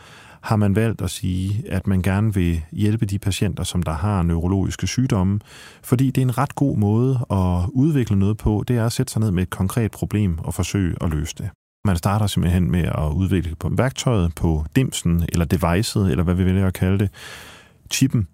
har 0.42 0.56
man 0.56 0.76
valgt 0.76 1.02
at 1.02 1.10
sige, 1.10 1.64
at 1.70 1.88
man 1.88 2.02
gerne 2.02 2.34
vil 2.34 2.62
hjælpe 2.72 3.06
de 3.06 3.20
patienter, 3.20 3.64
som 3.64 3.84
der 3.84 3.94
har 3.94 4.24
neurologiske 4.24 4.88
sygdomme, 4.88 5.40
fordi 5.84 6.12
det 6.12 6.22
er 6.22 6.26
en 6.26 6.38
ret 6.38 6.56
god 6.56 6.78
måde 6.78 7.20
at 7.32 7.70
udvikle 7.74 8.20
noget 8.20 8.38
på, 8.38 8.64
det 8.68 8.78
er 8.78 8.86
at 8.86 8.92
sætte 8.92 9.14
sig 9.14 9.20
ned 9.20 9.32
med 9.32 9.44
et 9.44 9.50
konkret 9.50 9.92
problem 9.92 10.40
og 10.40 10.54
forsøge 10.54 10.96
at 11.02 11.10
løse 11.10 11.36
det. 11.38 11.50
Man 11.88 11.98
starter 11.98 12.28
simpelthen 12.28 12.72
med 12.72 12.84
at 12.84 13.12
udvikle 13.16 13.56
på 13.56 13.70
værktøjet, 13.72 14.36
på 14.36 14.66
dimsen 14.76 15.26
eller 15.30 15.46
devicet, 15.46 16.12
eller 16.12 16.24
hvad 16.24 16.36
vi 16.36 16.46
vælger 16.46 16.68
at 16.68 16.74
kalde 16.74 17.00
det, 17.00 17.10
chippen, 17.92 18.28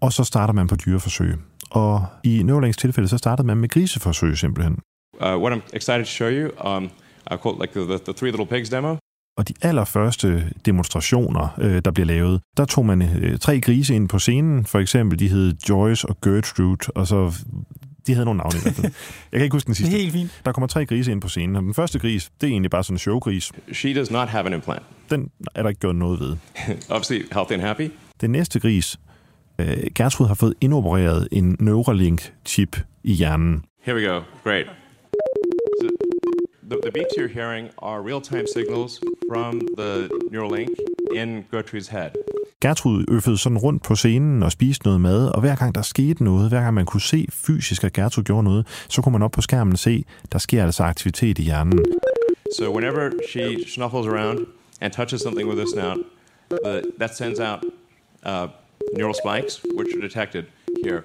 og 0.00 0.12
så 0.12 0.24
starter 0.24 0.54
man 0.54 0.66
på 0.66 0.76
dyreforsøg. 0.76 1.36
Og 1.70 2.06
i 2.24 2.42
Neuralinks 2.42 2.76
tilfælde, 2.76 3.08
så 3.08 3.18
startede 3.18 3.46
man 3.46 3.56
med 3.56 3.68
griseforsøg 3.68 4.38
simpelthen. 4.38 4.78
Uh, 5.20 5.42
what 5.42 5.52
I'm 5.52 5.76
excited 5.76 6.04
to 6.04 6.10
show 6.10 6.30
you, 6.30 6.76
um, 6.76 6.84
I 7.30 7.36
call 7.42 7.54
like 7.60 7.72
the, 7.72 7.98
the, 8.04 8.12
Three 8.12 8.30
Little 8.30 8.46
Pigs 8.46 8.70
demo. 8.70 8.96
Og 9.38 9.48
de 9.48 9.54
allerførste 9.62 10.52
demonstrationer, 10.66 11.48
øh, 11.58 11.82
der 11.84 11.90
blev 11.90 12.06
lavet, 12.06 12.40
der 12.56 12.64
tog 12.64 12.86
man 12.86 13.02
øh, 13.02 13.38
tre 13.38 13.60
grise 13.60 13.94
ind 13.94 14.08
på 14.08 14.18
scenen. 14.18 14.66
For 14.66 14.78
eksempel, 14.78 15.18
de 15.18 15.28
hed 15.28 15.54
Joyce 15.68 16.08
og 16.08 16.20
Gertrude, 16.20 16.78
og 16.94 17.06
så 17.06 17.44
de 18.08 18.14
havde 18.14 18.24
nogle 18.24 18.38
navne 18.38 18.58
i 18.58 18.62
hvert 18.62 18.74
fald. 18.74 18.92
Jeg 19.32 19.38
kan 19.38 19.42
ikke 19.44 19.54
huske 19.54 19.66
den 19.66 19.70
Det 19.70 19.76
sidste. 19.76 19.96
er 19.96 20.00
helt 20.00 20.12
fint. 20.12 20.40
Der 20.44 20.52
kommer 20.52 20.66
tre 20.68 20.86
grise 20.86 21.12
ind 21.12 21.20
på 21.20 21.28
scenen, 21.28 21.56
og 21.56 21.62
den 21.62 21.74
første 21.74 21.98
gris, 21.98 22.30
det 22.40 22.46
er 22.46 22.50
egentlig 22.50 22.70
bare 22.70 22.84
sådan 22.84 22.94
en 22.94 22.98
showgris. 22.98 23.52
She 23.72 23.94
does 23.94 24.10
not 24.10 24.28
have 24.28 24.46
an 24.46 24.52
implant. 24.52 24.82
Den 25.10 25.30
er 25.54 25.62
der 25.62 25.68
ikke 25.68 25.80
gjort 25.80 25.96
noget 25.96 26.20
ved. 26.20 26.36
Obviously, 26.94 27.22
healthy 27.32 27.52
and 27.52 27.62
happy. 27.62 27.90
Den 28.20 28.30
næste 28.30 28.60
gris, 28.60 28.96
øh, 29.58 29.76
Gertrude 29.94 30.28
har 30.28 30.34
fået 30.34 30.54
indopereret 30.60 31.28
en 31.32 31.56
Neuralink-chip 31.60 32.76
i 33.04 33.12
hjernen. 33.12 33.64
Here 33.82 33.96
we 33.96 34.06
go. 34.06 34.20
Great. 34.44 34.66
So 35.82 35.88
the, 36.70 36.76
the 36.82 36.90
beeps 36.98 37.14
you're 37.18 37.34
hearing 37.34 37.68
are 37.82 38.02
real-time 38.08 38.44
signals 38.54 39.00
from 39.32 39.60
the 39.78 40.08
Neuralink 40.32 40.68
in 41.14 41.44
Gertrude's 41.54 41.90
head. 41.90 42.10
Gertrud 42.62 43.04
øffede 43.08 43.38
sådan 43.38 43.58
rundt 43.58 43.82
på 43.82 43.94
scenen 43.94 44.42
og 44.42 44.52
spiste 44.52 44.84
noget 44.84 45.00
mad, 45.00 45.28
og 45.28 45.40
hver 45.40 45.56
gang 45.56 45.74
der 45.74 45.82
skete 45.82 46.24
noget, 46.24 46.48
hver 46.48 46.60
gang 46.60 46.74
man 46.74 46.86
kunne 46.86 47.00
se 47.00 47.26
fysisk, 47.32 47.84
at 47.84 47.92
Gertrud 47.92 48.24
gjorde 48.24 48.44
noget, 48.44 48.66
så 48.88 49.02
kunne 49.02 49.12
man 49.12 49.22
op 49.22 49.30
på 49.30 49.40
skærmen 49.40 49.76
se, 49.76 50.04
der 50.32 50.38
sker 50.38 50.64
altså 50.64 50.82
aktivitet 50.82 51.38
i 51.38 51.42
hjernen. 51.42 51.84
So 52.58 52.72
whenever 52.72 53.10
she 53.28 53.64
snuffles 53.74 54.06
around 54.06 54.46
and 54.80 54.92
touches 54.92 55.20
something 55.20 55.48
with 55.48 55.58
her 55.58 55.66
snout, 55.74 55.98
the, 56.50 56.82
that 56.98 57.16
sends 57.16 57.40
out 57.40 57.60
uh, 58.26 58.48
neural 58.96 59.14
spikes, 59.24 59.60
which 59.78 59.90
are 59.96 60.08
detected 60.08 60.44
here. 60.84 61.02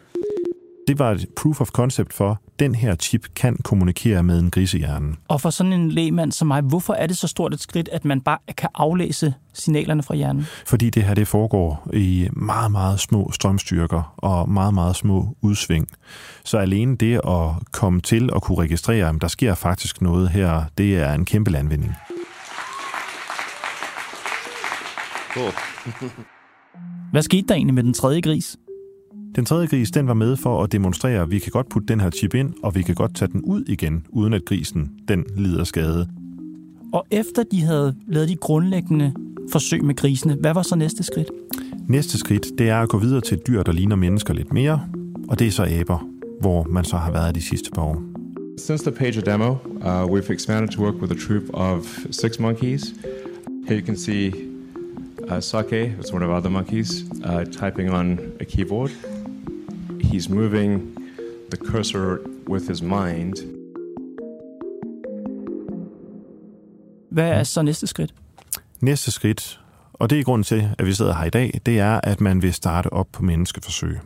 Det 0.88 1.00
var 1.00 1.12
et 1.12 1.26
proof 1.36 1.62
of 1.62 1.70
concept 1.70 2.14
for, 2.14 2.30
at 2.32 2.38
den 2.60 2.76
her 2.76 2.96
chip 2.96 3.28
kan 3.36 3.58
kommunikere 3.64 4.24
med 4.24 4.40
en 4.40 4.52
grisehjerne. 4.52 5.16
Og 5.28 5.42
for 5.42 5.50
sådan 5.50 5.74
en 5.74 5.92
lægmand 5.92 6.32
som 6.32 6.48
mig, 6.48 6.62
hvorfor 6.62 6.94
er 6.94 7.08
det 7.08 7.18
så 7.18 7.28
stort 7.28 7.54
et 7.54 7.62
skridt, 7.62 7.90
at 7.92 8.06
man 8.06 8.22
bare 8.22 8.38
kan 8.58 8.70
aflæse 8.76 9.34
signalerne 9.54 10.04
fra 10.04 10.16
hjernen? 10.16 10.46
Fordi 10.68 10.90
det 10.90 11.04
her 11.04 11.14
det 11.14 11.28
foregår 11.28 11.88
i 11.94 12.28
meget, 12.34 12.72
meget 12.72 13.00
små 13.00 13.32
strømstyrker 13.32 14.14
og 14.18 14.50
meget, 14.50 14.74
meget 14.74 14.96
små 14.96 15.36
udsving. 15.42 15.88
Så 16.46 16.58
alene 16.58 16.98
det 16.98 17.22
at 17.28 17.50
komme 17.72 18.02
til 18.02 18.30
at 18.36 18.42
kunne 18.42 18.58
registrere, 18.58 19.10
at 19.10 19.16
der 19.22 19.28
sker 19.28 19.56
faktisk 19.56 20.02
noget 20.02 20.30
her, 20.30 20.64
det 20.78 20.98
er 20.98 21.14
en 21.14 21.26
kæmpe 21.26 21.52
landvinding. 21.52 21.94
Cool. 25.34 25.52
Hvad 27.12 27.22
skete 27.22 27.48
der 27.48 27.56
egentlig 27.56 27.74
med 27.74 27.84
den 27.84 27.94
tredje 27.94 28.22
gris? 28.22 28.58
Den 29.36 29.46
tredje 29.46 29.68
gris, 29.68 29.92
den 29.92 30.08
var 30.08 30.14
med 30.14 30.38
for 30.38 30.64
at 30.64 30.72
demonstrere, 30.72 31.22
at 31.22 31.32
vi 31.32 31.40
kan 31.40 31.52
godt 31.52 31.70
putte 31.70 31.88
den 31.88 32.00
her 32.00 32.10
chip 32.10 32.34
ind, 32.34 32.54
og 32.64 32.76
vi 32.76 32.82
kan 32.82 32.96
godt 32.96 33.16
tage 33.16 33.32
den 33.32 33.42
ud 33.42 33.64
igen, 33.68 34.06
uden 34.10 34.34
at 34.34 34.46
grisen 34.46 34.92
den 35.08 35.26
lider 35.38 35.64
skade. 35.64 36.08
Og 36.94 37.06
efter 37.12 37.44
de 37.52 37.62
havde 37.62 37.96
lavet 38.08 38.30
de 38.30 38.36
grundlæggende 38.36 39.14
forsøg 39.52 39.84
med 39.84 39.96
grisene, 39.96 40.38
hvad 40.40 40.54
var 40.54 40.62
så 40.62 40.76
næste 40.76 41.04
skridt? 41.04 41.28
Næste 41.88 42.18
skridt, 42.18 42.48
det 42.58 42.70
er 42.70 42.80
at 42.80 42.90
gå 42.90 42.98
videre 42.98 43.22
til 43.22 43.38
et 43.38 43.48
dyr, 43.48 43.64
der 43.64 43.72
ligner 43.72 43.96
mennesker 43.96 44.34
lidt 44.34 44.54
mere, 44.54 44.88
og 45.28 45.40
det 45.40 45.48
er 45.48 45.52
så 45.52 45.64
aber, 45.64 46.08
hvor 46.42 46.64
man 46.64 46.86
så 46.86 46.98
har 46.98 47.12
været 47.12 47.36
de 47.36 47.42
sidste 47.42 47.72
par 47.72 47.82
år. 47.82 48.04
Since 48.58 48.92
the 48.92 48.92
Pager 48.92 49.22
demo, 49.22 49.50
uh, 49.50 50.14
we've 50.14 50.34
expanded 50.34 50.70
to 50.70 50.84
work 50.84 50.96
with 51.02 51.12
a 51.12 51.16
troop 51.28 51.44
of 51.54 51.98
six 52.12 52.40
monkeys. 52.40 52.94
Here 53.68 53.78
you 53.80 53.86
can 53.86 53.98
see 53.98 54.34
uh, 55.32 55.40
Sake, 55.40 55.96
it's 56.00 56.14
one 56.14 56.24
of 56.26 56.30
our 56.30 56.38
other 56.38 56.50
monkeys, 56.50 57.06
uh, 57.26 57.46
typing 57.46 57.90
on 57.90 58.20
a 58.40 58.46
keyboard. 58.46 58.92
He's 60.14 60.30
moving 60.30 60.98
the 61.50 61.58
cursor 61.58 62.18
with 62.48 62.68
his 62.68 62.82
mind. 62.82 63.34
Hvad 67.12 67.30
er 67.30 67.44
så 67.44 67.62
næste 67.62 67.88
skridt? 67.88 68.14
Næste 68.82 69.12
skridt, 69.12 69.62
og 69.94 70.10
det 70.10 70.20
er 70.20 70.24
grunden 70.24 70.44
til, 70.44 70.70
at 70.80 70.86
vi 70.86 70.94
sidder 70.94 71.14
her 71.14 71.26
i 71.26 71.30
dag, 71.30 71.62
det 71.66 71.80
er, 71.80 72.00
at 72.04 72.22
man 72.22 72.42
vil 72.42 72.54
starte 72.54 72.94
op 72.94 73.08
på 73.14 73.24
menneskeforsøg. 73.24 74.00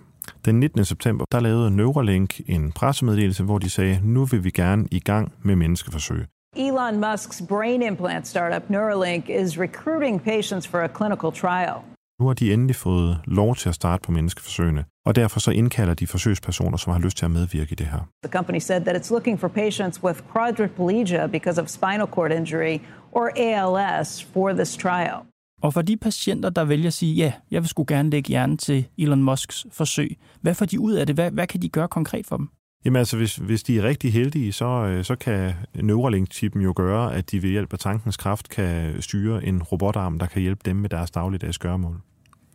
Den 0.46 0.60
19. 0.60 0.86
september, 0.86 1.26
der 1.32 1.40
lavede 1.40 1.72
Neuralink 1.72 2.42
en 2.48 2.72
pressemeddelelse, 2.72 3.44
hvor 3.44 3.58
de 3.58 3.70
sagde, 3.70 4.00
nu 4.04 4.26
vil 4.26 4.44
vi 4.44 4.50
gerne 4.50 4.88
i 4.92 5.00
gang 5.00 5.34
med 5.42 5.56
menneskeforsøg. 5.56 6.26
Elon 6.56 7.04
Musk's 7.04 7.48
brain 7.48 7.82
implant 7.82 8.28
startup 8.28 8.70
Neuralink 8.70 9.30
is 9.30 9.60
recruiting 9.60 10.24
patients 10.24 10.68
for 10.68 10.80
a 10.80 10.88
clinical 10.98 11.32
trial. 11.32 11.97
Nu 12.20 12.28
har 12.28 12.34
de 12.34 12.54
endelig 12.54 12.76
fået 12.76 13.20
lov 13.26 13.56
til 13.56 13.70
at 13.70 13.76
starte 13.76 14.02
på 14.06 14.12
menneskeforsøgene, 14.12 14.86
og 15.06 15.16
derfor 15.16 15.40
så 15.40 15.52
indkalder 15.52 15.94
de 15.94 16.08
forsøgspersoner, 16.08 16.78
som 16.78 16.94
har 16.94 17.00
lyst 17.00 17.18
til 17.18 17.26
at 17.26 17.32
medvirke 17.32 17.72
i 17.72 17.76
det 17.76 17.86
her. 17.86 18.10
The 18.24 18.32
company 18.32 18.60
said 18.60 18.82
that 18.82 18.96
it's 18.96 19.12
looking 19.14 19.40
for 19.40 19.48
patients 19.48 20.04
with 20.04 20.20
quadriplegia 20.34 21.28
because 21.28 21.62
of 21.62 21.68
spinal 21.68 22.08
cord 22.08 22.32
injury 22.32 22.78
or 23.12 23.30
ALS 23.36 24.24
for 24.24 24.54
this 24.54 24.78
trial. 24.78 25.18
Og 25.62 25.74
for 25.74 25.82
de 25.82 25.98
patienter, 25.98 26.50
der 26.50 26.64
vælger 26.66 26.88
at 26.88 26.94
sige, 26.94 27.16
ja, 27.16 27.34
jeg 27.52 27.62
vil 27.62 27.70
sgu 27.70 27.86
gerne 27.88 28.10
lægge 28.10 28.28
hjernen 28.28 28.58
til 28.58 28.88
Elon 28.98 29.24
Musks 29.24 29.66
forsøg, 29.72 30.18
hvad 30.42 30.54
får 30.54 30.66
de 30.66 30.80
ud 30.80 30.94
af 30.94 31.06
det? 31.06 31.16
Hvad, 31.16 31.32
hvad 31.32 31.48
kan 31.48 31.62
de 31.62 31.70
gøre 31.70 31.88
konkret 31.88 32.28
for 32.28 32.38
dem? 32.38 32.50
Jamen 32.86 33.00
altså, 33.00 33.18
hvis, 33.18 33.36
hvis 33.36 33.64
de 33.64 33.78
er 33.78 33.84
rigtig 33.84 34.14
heldige, 34.14 34.54
så, 34.54 34.66
øh, 34.66 35.04
så 35.04 35.16
kan 35.16 35.54
Neuralink-chippen 35.76 36.62
jo 36.62 36.74
gøre, 36.76 37.16
at 37.16 37.32
de 37.32 37.44
ved 37.44 37.50
hjælp 37.50 37.74
af 37.74 37.80
tankens 37.80 38.18
kraft 38.18 38.50
kan 38.50 39.02
styre 39.02 39.46
en 39.46 39.64
robotarm, 39.64 40.20
der 40.20 40.26
kan 40.26 40.42
hjælpe 40.42 40.62
dem 40.66 40.76
med 40.76 40.90
deres 40.90 41.12
dagligdags 41.12 41.58
gøremål. 41.58 42.02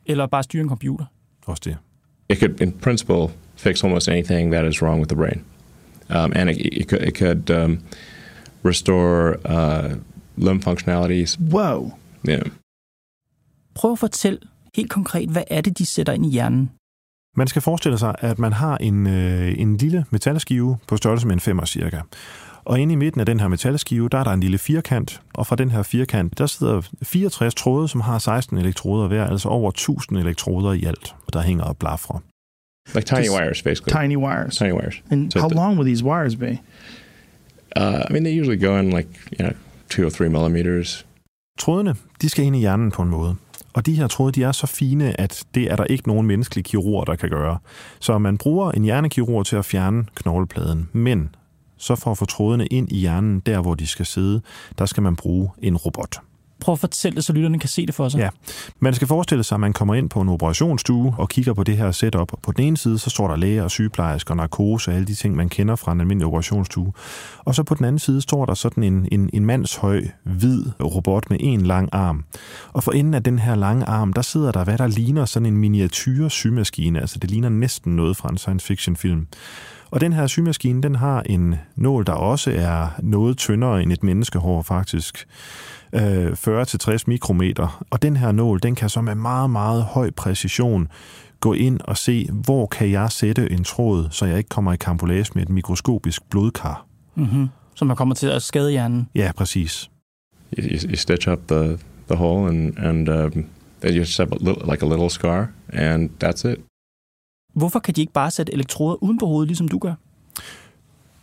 Eller 0.06 0.26
bare 0.26 0.42
styre 0.42 0.62
en 0.62 0.68
computer? 0.68 1.04
Også 1.46 1.62
det. 1.64 1.76
It 2.28 2.38
could, 2.38 2.60
in 2.60 2.72
principle, 2.72 3.34
fix 3.56 3.84
almost 3.84 4.08
anything 4.08 4.52
that 4.52 4.68
is 4.68 4.82
wrong 4.82 4.98
with 4.98 5.08
the 5.08 5.16
brain. 5.16 5.44
Um, 6.10 6.32
and 6.36 6.50
it, 6.50 6.56
it 6.56 6.88
could, 6.88 7.02
it 7.08 7.18
could 7.18 7.50
um, 7.50 7.78
restore 8.64 9.36
uh, 9.44 9.96
limb 10.36 10.62
functionalities. 10.62 11.38
Wow. 11.40 11.92
Yeah. 12.28 12.42
Prøv 13.74 13.92
at 13.92 13.98
fortælle 13.98 14.38
helt 14.74 14.90
konkret, 14.90 15.28
hvad 15.28 15.42
er 15.50 15.60
det, 15.60 15.78
de 15.78 15.86
sætter 15.86 16.12
ind 16.12 16.26
i 16.26 16.30
hjernen? 16.30 16.70
Man 17.36 17.46
skal 17.46 17.62
forestille 17.62 17.98
sig, 17.98 18.14
at 18.18 18.38
man 18.38 18.52
har 18.52 18.76
en, 18.76 19.06
øh, 19.06 19.54
en 19.58 19.76
lille 19.76 20.04
metalskive 20.10 20.78
på 20.88 20.96
størrelse 20.96 21.26
med 21.26 21.34
en 21.34 21.40
femmer 21.40 21.64
cirka. 21.64 22.00
Og 22.64 22.80
inde 22.80 22.92
i 22.92 22.96
midten 22.96 23.20
af 23.20 23.26
den 23.26 23.40
her 23.40 23.48
metalskive, 23.48 24.08
der 24.08 24.18
er 24.18 24.24
der 24.24 24.30
en 24.32 24.40
lille 24.40 24.58
firkant, 24.58 25.20
og 25.34 25.46
fra 25.46 25.56
den 25.56 25.70
her 25.70 25.82
firkant, 25.82 26.38
der 26.38 26.46
sidder 26.46 26.80
64 27.02 27.54
tråde, 27.54 27.88
som 27.88 28.00
har 28.00 28.18
16 28.18 28.58
elektroder 28.58 29.08
hver, 29.08 29.26
altså 29.26 29.48
over 29.48 29.70
1000 29.70 30.18
elektroder 30.18 30.72
i 30.72 30.84
alt, 30.84 31.14
der 31.32 31.40
hænger 31.42 31.64
og 31.64 31.76
blafrer. 31.76 32.18
Like 32.94 33.06
tiny 33.06 33.18
Just 33.18 33.30
wires, 33.40 33.62
basically. 33.62 34.02
Tiny 34.02 34.16
wires. 34.16 34.56
Tiny 34.56 34.72
wires. 34.72 35.02
And 35.10 35.30
So 35.32 35.40
how 35.40 35.48
the- 35.48 35.56
long 35.56 35.78
will 35.78 35.86
these 35.94 36.04
wires 36.04 36.36
be? 36.36 36.50
Uh, 37.76 38.00
I 38.10 38.12
mean, 38.12 38.24
they 38.24 38.40
usually 38.40 38.64
go 38.66 38.76
in 38.78 38.90
like, 38.90 39.08
you 39.32 39.38
know, 39.38 39.52
two 39.90 40.06
or 40.06 40.10
three 40.10 40.28
millimeters. 40.28 41.06
Trådene, 41.58 41.94
de 42.22 42.28
skal 42.28 42.44
ind 42.44 42.56
i 42.56 42.58
hjernen 42.58 42.90
på 42.90 43.02
en 43.02 43.08
måde. 43.08 43.36
Og 43.74 43.86
de 43.86 43.94
her 43.94 44.06
tråde, 44.06 44.32
de 44.32 44.42
er 44.42 44.52
så 44.52 44.66
fine, 44.66 45.20
at 45.20 45.44
det 45.54 45.72
er 45.72 45.76
der 45.76 45.84
ikke 45.84 46.08
nogen 46.08 46.26
menneskelig 46.26 46.64
kirurg, 46.64 47.06
der 47.06 47.16
kan 47.16 47.28
gøre. 47.28 47.58
Så 48.00 48.18
man 48.18 48.38
bruger 48.38 48.70
en 48.70 48.84
hjernekirurg 48.84 49.46
til 49.46 49.56
at 49.56 49.64
fjerne 49.64 50.04
knoglepladen, 50.14 50.88
men 50.92 51.34
så 51.76 51.96
for 51.96 52.10
at 52.10 52.18
få 52.18 52.24
trådene 52.24 52.66
ind 52.66 52.92
i 52.92 52.98
hjernen, 52.98 53.40
der 53.40 53.60
hvor 53.60 53.74
de 53.74 53.86
skal 53.86 54.06
sidde, 54.06 54.42
der 54.78 54.86
skal 54.86 55.02
man 55.02 55.16
bruge 55.16 55.50
en 55.62 55.76
robot. 55.76 56.20
Prøv 56.62 56.72
at 56.72 56.78
fortælle 56.78 57.16
det, 57.16 57.24
så 57.24 57.32
lytterne 57.32 57.58
kan 57.58 57.68
se 57.68 57.86
det 57.86 57.94
for 57.94 58.08
sig. 58.08 58.18
Ja. 58.18 58.28
Man 58.80 58.94
skal 58.94 59.08
forestille 59.08 59.44
sig, 59.44 59.56
at 59.56 59.60
man 59.60 59.72
kommer 59.72 59.94
ind 59.94 60.10
på 60.10 60.20
en 60.20 60.28
operationsstue 60.28 61.14
og 61.18 61.28
kigger 61.28 61.54
på 61.54 61.62
det 61.62 61.76
her 61.76 61.90
setup. 61.90 62.32
På 62.42 62.52
den 62.52 62.64
ene 62.64 62.76
side, 62.76 62.98
så 62.98 63.10
står 63.10 63.28
der 63.28 63.36
læger 63.36 63.62
og 63.62 63.70
sygeplejersker, 63.70 64.34
narkose 64.34 64.90
og 64.90 64.94
alle 64.94 65.06
de 65.06 65.14
ting, 65.14 65.36
man 65.36 65.48
kender 65.48 65.76
fra 65.76 65.92
en 65.92 66.00
almindelig 66.00 66.26
operationsstue. 66.26 66.92
Og 67.38 67.54
så 67.54 67.62
på 67.62 67.74
den 67.74 67.84
anden 67.84 67.98
side 67.98 68.20
står 68.20 68.46
der 68.46 68.54
sådan 68.54 68.82
en, 68.82 69.08
en, 69.12 69.30
en 69.32 69.46
mandshøj, 69.46 70.02
hvid 70.24 70.64
robot 70.80 71.30
med 71.30 71.38
en 71.40 71.60
lang 71.60 71.88
arm. 71.92 72.24
Og 72.72 72.84
for 72.84 72.92
enden 72.92 73.14
af 73.14 73.22
den 73.22 73.38
her 73.38 73.54
lange 73.54 73.84
arm, 73.84 74.12
der 74.12 74.22
sidder 74.22 74.52
der, 74.52 74.64
hvad 74.64 74.78
der 74.78 74.86
ligner 74.86 75.24
sådan 75.24 75.46
en 75.46 75.56
miniatyr 75.56 76.28
symaskine. 76.28 77.00
Altså 77.00 77.18
det 77.18 77.30
ligner 77.30 77.48
næsten 77.48 77.96
noget 77.96 78.16
fra 78.16 78.28
en 78.28 78.38
science 78.38 78.66
fiction 78.66 78.96
film. 78.96 79.26
Og 79.92 80.00
den 80.00 80.12
her 80.12 80.26
symaskine, 80.26 80.82
den 80.82 80.94
har 80.94 81.22
en 81.26 81.54
nål, 81.76 82.06
der 82.06 82.12
også 82.12 82.50
er 82.50 83.00
noget 83.02 83.38
tyndere 83.38 83.82
end 83.82 83.92
et 83.92 84.02
menneskehår 84.02 84.62
faktisk. 84.62 85.26
Øh, 85.94 86.32
40-60 86.32 87.04
mikrometer. 87.06 87.84
Og 87.90 88.02
den 88.02 88.16
her 88.16 88.32
nål, 88.32 88.60
den 88.62 88.74
kan 88.74 88.88
så 88.88 89.00
med 89.00 89.14
meget, 89.14 89.50
meget 89.50 89.82
høj 89.82 90.10
præcision 90.10 90.88
gå 91.40 91.52
ind 91.52 91.80
og 91.84 91.96
se, 91.96 92.28
hvor 92.44 92.66
kan 92.66 92.90
jeg 92.90 93.12
sætte 93.12 93.52
en 93.52 93.64
tråd, 93.64 94.08
så 94.10 94.26
jeg 94.26 94.38
ikke 94.38 94.48
kommer 94.48 94.72
i 94.72 94.76
kampolage 94.76 95.30
med 95.34 95.42
et 95.42 95.48
mikroskopisk 95.48 96.22
blodkar. 96.30 96.86
Mm-hmm. 97.14 97.48
Så 97.74 97.84
man 97.84 97.96
kommer 97.96 98.14
til 98.14 98.26
at 98.26 98.42
skade 98.42 98.70
hjernen. 98.70 99.08
Ja, 99.14 99.30
præcis. 99.36 99.90
You, 100.58 100.64
you, 100.90 100.96
stitch 100.96 101.28
up 101.28 101.38
the, 101.48 101.78
the 102.08 102.16
hole 102.16 102.48
and, 102.48 102.78
and 102.78 103.08
um, 103.08 103.44
you 103.84 103.92
just 103.98 104.18
have 104.18 104.32
a 104.32 104.36
little, 104.40 104.70
like 104.70 104.86
a 104.86 104.88
little 104.88 105.10
scar, 105.10 105.48
and 105.72 106.10
that's 106.24 106.52
it. 106.52 106.58
Hvorfor 107.52 107.78
kan 107.78 107.94
de 107.94 108.00
ikke 108.00 108.12
bare 108.12 108.30
sætte 108.30 108.52
elektroder 108.52 109.02
uden 109.02 109.18
på 109.18 109.26
hovedet, 109.26 109.48
ligesom 109.48 109.68
du 109.68 109.78
gør? 109.78 109.94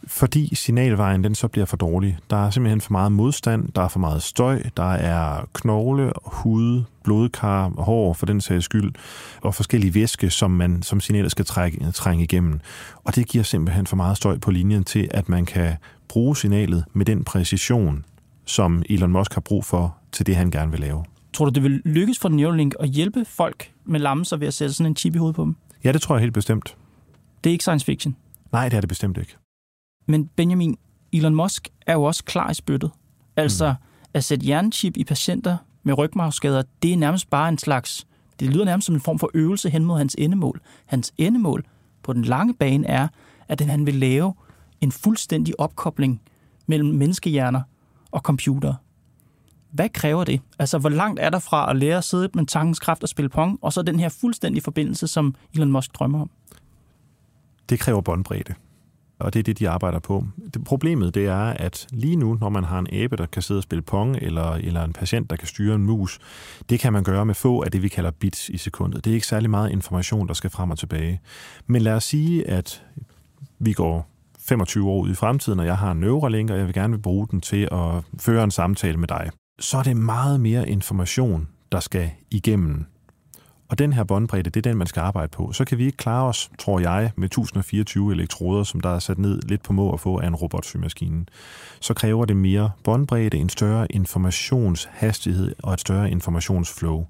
Fordi 0.07 0.55
signalvejen 0.55 1.23
den 1.23 1.35
så 1.35 1.47
bliver 1.47 1.65
for 1.65 1.77
dårlig. 1.77 2.17
Der 2.29 2.45
er 2.45 2.49
simpelthen 2.49 2.81
for 2.81 2.91
meget 2.91 3.11
modstand, 3.11 3.67
der 3.75 3.81
er 3.81 3.87
for 3.87 3.99
meget 3.99 4.23
støj, 4.23 4.63
der 4.77 4.93
er 4.93 5.45
knogle, 5.53 6.11
hud, 6.25 6.83
blodkar, 7.03 7.69
hår 7.77 8.13
for 8.13 8.25
den 8.25 8.41
sags 8.41 8.65
skyld, 8.65 8.91
og 9.41 9.55
forskellige 9.55 9.93
væske, 9.93 10.29
som 10.29 10.51
man 10.51 10.83
som 10.83 10.99
signalet 10.99 11.31
skal 11.31 11.45
trække, 11.45 11.91
trænge 11.91 12.23
igennem. 12.23 12.59
Og 13.03 13.15
det 13.15 13.27
giver 13.27 13.43
simpelthen 13.43 13.87
for 13.87 13.95
meget 13.95 14.17
støj 14.17 14.37
på 14.37 14.51
linjen 14.51 14.83
til, 14.83 15.07
at 15.11 15.29
man 15.29 15.45
kan 15.45 15.73
bruge 16.07 16.37
signalet 16.37 16.85
med 16.93 17.05
den 17.05 17.23
præcision, 17.23 18.05
som 18.45 18.83
Elon 18.89 19.11
Musk 19.11 19.33
har 19.33 19.41
brug 19.41 19.65
for 19.65 19.95
til 20.11 20.25
det, 20.25 20.35
han 20.35 20.51
gerne 20.51 20.71
vil 20.71 20.79
lave. 20.79 21.03
Tror 21.33 21.45
du, 21.45 21.51
det 21.51 21.63
vil 21.63 21.81
lykkes 21.85 22.19
for 22.19 22.29
Neuralink 22.29 22.75
at 22.79 22.89
hjælpe 22.89 23.25
folk 23.25 23.71
med 23.85 23.99
lammelser 23.99 24.37
ved 24.37 24.47
at 24.47 24.53
sætte 24.53 24.73
sådan 24.73 24.91
en 24.91 24.95
chip 24.95 25.15
i 25.15 25.17
hovedet 25.17 25.35
på 25.35 25.43
dem? 25.43 25.55
Ja, 25.83 25.91
det 25.91 26.01
tror 26.01 26.15
jeg 26.15 26.21
helt 26.21 26.33
bestemt. 26.33 26.77
Det 27.43 27.49
er 27.49 27.51
ikke 27.51 27.63
science 27.63 27.85
fiction. 27.85 28.15
Nej, 28.51 28.69
det 28.69 28.77
er 28.77 28.81
det 28.81 28.89
bestemt 28.89 29.17
ikke. 29.17 29.35
Men 30.05 30.29
Benjamin, 30.35 30.77
Elon 31.13 31.35
Musk 31.35 31.69
er 31.87 31.93
jo 31.93 32.03
også 32.03 32.23
klar 32.23 32.49
i 32.49 32.53
spyttet. 32.53 32.91
Altså, 33.35 33.69
mm. 33.69 34.07
at 34.13 34.23
sætte 34.23 34.45
hjernechip 34.45 34.97
i 34.97 35.03
patienter 35.03 35.57
med 35.83 35.97
rygmarvsskader, 35.97 36.63
det 36.83 36.93
er 36.93 36.97
nærmest 36.97 37.29
bare 37.29 37.49
en 37.49 37.57
slags... 37.57 38.07
Det 38.39 38.49
lyder 38.49 38.65
nærmest 38.65 38.85
som 38.85 38.95
en 38.95 39.01
form 39.01 39.19
for 39.19 39.31
øvelse 39.33 39.69
hen 39.69 39.85
mod 39.85 39.97
hans 39.97 40.15
endemål. 40.17 40.61
Hans 40.85 41.13
endemål 41.17 41.65
på 42.03 42.13
den 42.13 42.25
lange 42.25 42.53
bane 42.53 42.87
er, 42.87 43.07
at 43.47 43.61
han 43.61 43.85
vil 43.85 43.95
lave 43.95 44.33
en 44.81 44.91
fuldstændig 44.91 45.59
opkobling 45.59 46.21
mellem 46.67 46.89
menneskehjerner 46.89 47.61
og 48.11 48.19
computer. 48.21 48.73
Hvad 49.71 49.89
kræver 49.89 50.23
det? 50.23 50.41
Altså, 50.59 50.77
hvor 50.77 50.89
langt 50.89 51.19
er 51.19 51.29
der 51.29 51.39
fra 51.39 51.69
at 51.69 51.75
lære 51.75 51.97
at 51.97 52.03
sidde 52.03 52.29
med 52.33 52.45
tankens 52.45 52.79
kraft 52.79 53.03
og 53.03 53.09
spille 53.09 53.29
pong, 53.29 53.59
og 53.61 53.73
så 53.73 53.81
den 53.81 53.99
her 53.99 54.09
fuldstændige 54.09 54.63
forbindelse, 54.63 55.07
som 55.07 55.35
Elon 55.53 55.71
Musk 55.71 55.93
drømmer 55.93 56.21
om? 56.21 56.29
Det 57.69 57.79
kræver 57.79 58.01
båndbredde 58.01 58.53
og 59.19 59.33
det 59.33 59.39
er 59.39 59.43
det, 59.43 59.59
de 59.59 59.69
arbejder 59.69 59.99
på. 59.99 60.27
Det, 60.53 60.63
problemet 60.63 61.15
det 61.15 61.25
er, 61.25 61.39
at 61.39 61.87
lige 61.91 62.15
nu, 62.15 62.37
når 62.41 62.49
man 62.49 62.63
har 62.63 62.79
en 62.79 62.87
æbe, 62.91 63.17
der 63.17 63.25
kan 63.25 63.41
sidde 63.41 63.57
og 63.57 63.63
spille 63.63 63.81
pong, 63.81 64.17
eller, 64.21 64.51
eller 64.51 64.83
en 64.83 64.93
patient, 64.93 65.29
der 65.29 65.35
kan 65.35 65.47
styre 65.47 65.75
en 65.75 65.85
mus, 65.85 66.19
det 66.69 66.79
kan 66.79 66.93
man 66.93 67.03
gøre 67.03 67.25
med 67.25 67.35
få 67.35 67.63
af 67.63 67.71
det, 67.71 67.83
vi 67.83 67.87
kalder 67.87 68.11
bits 68.11 68.49
i 68.49 68.57
sekundet. 68.57 69.05
Det 69.05 69.11
er 69.11 69.15
ikke 69.15 69.27
særlig 69.27 69.49
meget 69.49 69.71
information, 69.71 70.27
der 70.27 70.33
skal 70.33 70.49
frem 70.49 70.71
og 70.71 70.77
tilbage. 70.77 71.21
Men 71.67 71.81
lad 71.81 71.93
os 71.93 72.03
sige, 72.03 72.47
at 72.47 72.83
vi 73.59 73.73
går 73.73 74.09
25 74.39 74.89
år 74.89 75.01
ud 75.01 75.11
i 75.11 75.15
fremtiden, 75.15 75.59
og 75.59 75.65
jeg 75.65 75.77
har 75.77 75.91
en 75.91 75.99
Neuralink, 75.99 76.49
og 76.49 76.57
jeg 76.57 76.65
vil 76.65 76.73
gerne 76.73 76.93
vil 76.93 77.01
bruge 77.01 77.27
den 77.31 77.41
til 77.41 77.67
at 77.71 78.03
føre 78.19 78.43
en 78.43 78.51
samtale 78.51 78.97
med 78.97 79.07
dig. 79.07 79.29
Så 79.59 79.77
er 79.77 79.83
det 79.83 79.97
meget 79.97 80.39
mere 80.39 80.69
information, 80.69 81.47
der 81.71 81.79
skal 81.79 82.11
igennem 82.31 82.85
og 83.69 83.79
den 83.79 83.93
her 83.93 84.03
båndbredde, 84.03 84.49
det 84.49 84.65
er 84.65 84.69
den, 84.69 84.77
man 84.77 84.87
skal 84.87 84.99
arbejde 84.99 85.27
på. 85.27 85.51
Så 85.51 85.65
kan 85.65 85.77
vi 85.77 85.85
ikke 85.85 85.97
klare 85.97 86.27
os, 86.27 86.51
tror 86.59 86.79
jeg, 86.79 87.11
med 87.15 87.25
1024 87.25 88.11
elektroder, 88.13 88.63
som 88.63 88.79
der 88.79 88.89
er 88.89 88.99
sat 88.99 89.17
ned 89.17 89.41
lidt 89.41 89.63
på 89.63 89.73
må 89.73 89.93
at 89.93 89.99
få 89.99 90.19
af 90.19 90.27
en 90.27 90.35
robotsymaskine. 90.35 91.25
Så 91.81 91.93
kræver 91.93 92.25
det 92.25 92.37
mere 92.37 92.71
båndbredde, 92.83 93.37
en 93.37 93.49
større 93.49 93.91
informationshastighed 93.91 95.55
og 95.63 95.73
et 95.73 95.79
større 95.79 96.11
informationsflow. 96.11 97.05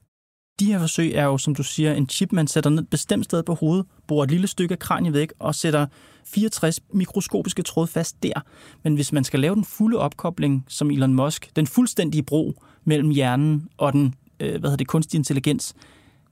De 0.59 0.65
her 0.65 0.79
forsøg 0.79 1.13
er 1.13 1.23
jo, 1.23 1.37
som 1.37 1.55
du 1.55 1.63
siger, 1.63 1.93
en 1.93 2.09
chip, 2.09 2.31
man 2.31 2.47
sætter 2.47 2.69
ned 2.69 2.83
et 2.83 2.89
bestemt 2.89 3.25
sted 3.25 3.43
på 3.43 3.53
hovedet, 3.53 3.85
bruger 4.07 4.23
et 4.23 4.31
lille 4.31 4.47
stykke 4.47 4.73
af 4.73 4.79
kraniet 4.79 5.13
væk 5.13 5.33
og 5.39 5.55
sætter 5.55 5.85
64 6.25 6.79
mikroskopiske 6.93 7.61
tråd 7.61 7.87
fast 7.87 8.23
der. 8.23 8.45
Men 8.83 8.95
hvis 8.95 9.11
man 9.11 9.23
skal 9.23 9.39
lave 9.39 9.55
den 9.55 9.65
fulde 9.65 9.97
opkobling, 9.97 10.65
som 10.67 10.91
Elon 10.91 11.13
Musk, 11.13 11.49
den 11.55 11.67
fuldstændige 11.67 12.23
bro 12.23 12.63
mellem 12.85 13.09
hjernen 13.09 13.67
og 13.77 13.93
den 13.93 14.15
øh, 14.39 14.49
hvad 14.49 14.59
hedder 14.59 14.75
det, 14.75 14.87
kunstig 14.87 15.17
intelligens, 15.17 15.75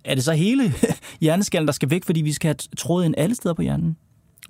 er 0.05 0.15
det 0.15 0.23
så 0.23 0.33
hele 0.33 0.73
hjerneskallen, 1.21 1.67
der 1.67 1.73
skal 1.73 1.89
væk, 1.89 2.03
fordi 2.05 2.21
vi 2.21 2.33
skal 2.33 2.47
have 2.47 2.55
tråd 2.77 3.05
ind 3.05 3.13
alle 3.17 3.35
steder 3.35 3.53
på 3.53 3.61
hjernen? 3.61 3.97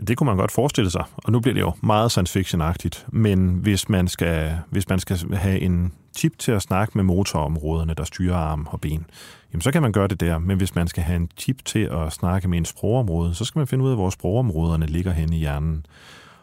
Det 0.08 0.18
kunne 0.18 0.26
man 0.26 0.38
godt 0.38 0.52
forestille 0.52 0.92
sig, 0.92 1.04
og 1.16 1.32
nu 1.32 1.40
bliver 1.40 1.54
det 1.54 1.62
jo 1.62 1.72
meget 1.84 2.12
science 2.12 2.40
fiction-agtigt, 2.40 3.06
men 3.10 3.50
hvis 3.50 3.90
man, 3.90 4.08
skal, 4.08 4.58
hvis 4.70 4.90
man 4.90 5.00
skal 5.00 5.18
have 5.34 5.60
en 5.60 5.94
chip 6.18 6.40
til 6.40 6.52
at 6.52 6.62
snakke 6.62 6.92
med 6.98 7.04
motorområderne, 7.04 7.94
der 7.94 8.04
styrer 8.04 8.36
arm 8.36 8.68
og 8.72 8.82
ben, 8.82 9.06
jamen 9.54 9.62
så 9.62 9.72
kan 9.72 9.82
man 9.82 9.92
gøre 9.92 10.08
det 10.08 10.20
der, 10.20 10.38
men 10.38 10.58
hvis 10.58 10.76
man 10.76 10.88
skal 10.88 11.04
have 11.04 11.16
en 11.16 11.30
chip 11.38 11.66
til 11.66 11.80
at 11.80 12.14
snakke 12.14 12.48
med 12.48 12.58
en 12.58 12.66
sprogområde, 12.66 13.36
så 13.36 13.46
skal 13.46 13.60
man 13.60 13.68
finde 13.68 13.84
ud 13.84 13.90
af, 13.90 13.96
hvor 13.96 14.10
sprogområderne 14.10 14.86
ligger 14.86 15.12
hen 15.12 15.34
i 15.34 15.38
hjernen. 15.38 15.86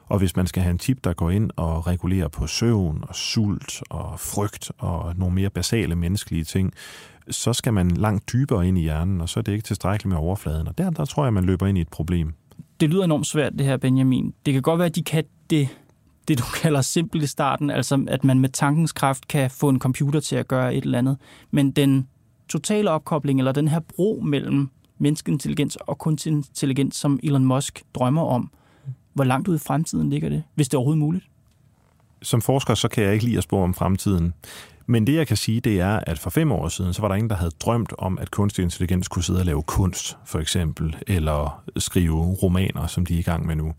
Og 0.07 0.19
hvis 0.19 0.37
man 0.37 0.47
skal 0.47 0.63
have 0.63 0.71
en 0.71 0.79
chip, 0.79 1.05
der 1.05 1.13
går 1.13 1.31
ind 1.31 1.51
og 1.57 1.87
regulerer 1.87 2.29
på 2.29 2.47
søvn 2.47 3.05
og 3.09 3.15
sult 3.15 3.83
og 3.91 4.21
frygt 4.21 4.73
og 4.79 5.15
nogle 5.17 5.35
mere 5.35 5.51
basale 5.51 5.95
menneskelige 5.95 6.45
ting, 6.45 6.73
så 7.31 7.53
skal 7.53 7.73
man 7.73 7.91
langt 7.91 8.33
dybere 8.33 8.69
ind 8.69 8.79
i 8.79 8.83
hjernen, 8.83 9.21
og 9.21 9.29
så 9.29 9.41
er 9.41 9.43
det 9.43 9.53
ikke 9.53 9.63
tilstrækkeligt 9.63 10.09
med 10.09 10.17
overfladen. 10.17 10.69
Og 10.69 10.79
der, 10.79 10.91
der 10.91 11.05
tror 11.05 11.25
jeg, 11.25 11.33
man 11.33 11.45
løber 11.45 11.67
ind 11.67 11.79
i 11.79 11.81
et 11.81 11.89
problem. 11.89 12.33
Det 12.81 12.91
lyder 12.91 13.05
enormt 13.05 13.27
svært, 13.27 13.53
det 13.53 13.67
her, 13.67 13.77
Benjamin. 13.77 14.35
Det 14.47 14.53
kan 14.53 14.63
godt 14.63 14.79
være, 14.79 14.87
at 14.87 14.97
de 14.97 15.03
kan 15.03 15.25
det, 15.51 15.69
det 16.29 16.39
du 16.39 16.45
kalder 16.63 16.81
simpel 16.81 17.23
i 17.23 17.27
starten, 17.27 17.71
altså 17.71 18.05
at 18.09 18.25
man 18.25 18.39
med 18.39 18.49
tankens 18.49 18.93
kraft 18.93 19.29
kan 19.29 19.51
få 19.51 19.69
en 19.69 19.79
computer 19.79 20.21
til 20.21 20.37
at 20.37 20.49
gøre 20.49 20.75
et 20.75 20.85
eller 20.85 20.99
andet. 20.99 21.17
Men 21.51 21.71
den 21.71 22.09
totale 22.49 22.91
opkobling, 22.91 23.41
eller 23.41 23.53
den 23.53 23.69
her 23.69 23.81
bro 23.81 24.21
mellem 24.25 24.69
menneskelig 24.99 25.33
intelligens 25.33 25.77
og 25.77 25.99
kunstig 25.99 26.33
intelligens, 26.33 26.97
som 26.97 27.21
Elon 27.23 27.45
Musk 27.45 27.83
drømmer 27.95 28.23
om, 28.23 28.51
hvor 29.13 29.25
langt 29.25 29.49
ud 29.49 29.55
i 29.57 29.59
fremtiden 29.59 30.11
ligger 30.11 30.29
det, 30.29 30.43
hvis 30.55 30.69
det 30.69 30.75
er 30.75 30.79
overhovedet 30.79 31.01
muligt? 31.01 31.25
Som 32.23 32.43
forsker, 32.43 32.75
så 32.75 32.89
kan 32.89 33.05
jeg 33.05 33.13
ikke 33.13 33.25
lide 33.25 33.39
at 33.39 33.43
spå 33.43 33.63
om 33.63 33.75
fremtiden. 33.75 34.35
Men 34.87 35.07
det, 35.07 35.15
jeg 35.15 35.27
kan 35.27 35.37
sige, 35.37 35.61
det 35.61 35.81
er, 35.81 36.01
at 36.07 36.19
for 36.19 36.31
fem 36.31 36.53
år 36.53 36.69
siden, 36.69 36.93
så 36.93 37.01
var 37.01 37.09
der 37.09 37.15
ingen, 37.15 37.31
der 37.31 37.37
havde 37.37 37.53
drømt 37.61 37.93
om, 37.99 38.19
at 38.19 38.31
kunstig 38.31 38.63
intelligens 38.63 39.09
kunne 39.09 39.23
sidde 39.23 39.41
og 39.41 39.47
lave 39.47 39.63
kunst, 39.63 40.17
for 40.25 40.39
eksempel, 40.39 40.97
eller 41.07 41.63
skrive 41.77 42.21
romaner, 42.21 42.87
som 42.87 43.07
de 43.07 43.15
er 43.15 43.19
i 43.19 43.23
gang 43.23 43.47
med 43.47 43.57
nu. 43.57 43.75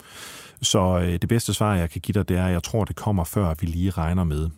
Så 0.62 1.00
øh, 1.00 1.14
det 1.22 1.30
bedste 1.30 1.54
svar, 1.54 1.76
jeg 1.76 1.90
kan 1.90 2.02
give 2.02 2.14
dig, 2.14 2.30
det 2.30 2.38
er, 2.38 2.46
at 2.46 2.52
jeg 2.52 2.64
tror, 2.64 2.86
det 2.86 2.96
kommer, 2.96 3.24
før 3.24 3.54
vi 3.60 3.68
lige 3.68 3.90
regner 3.90 4.24
med. 4.24 4.50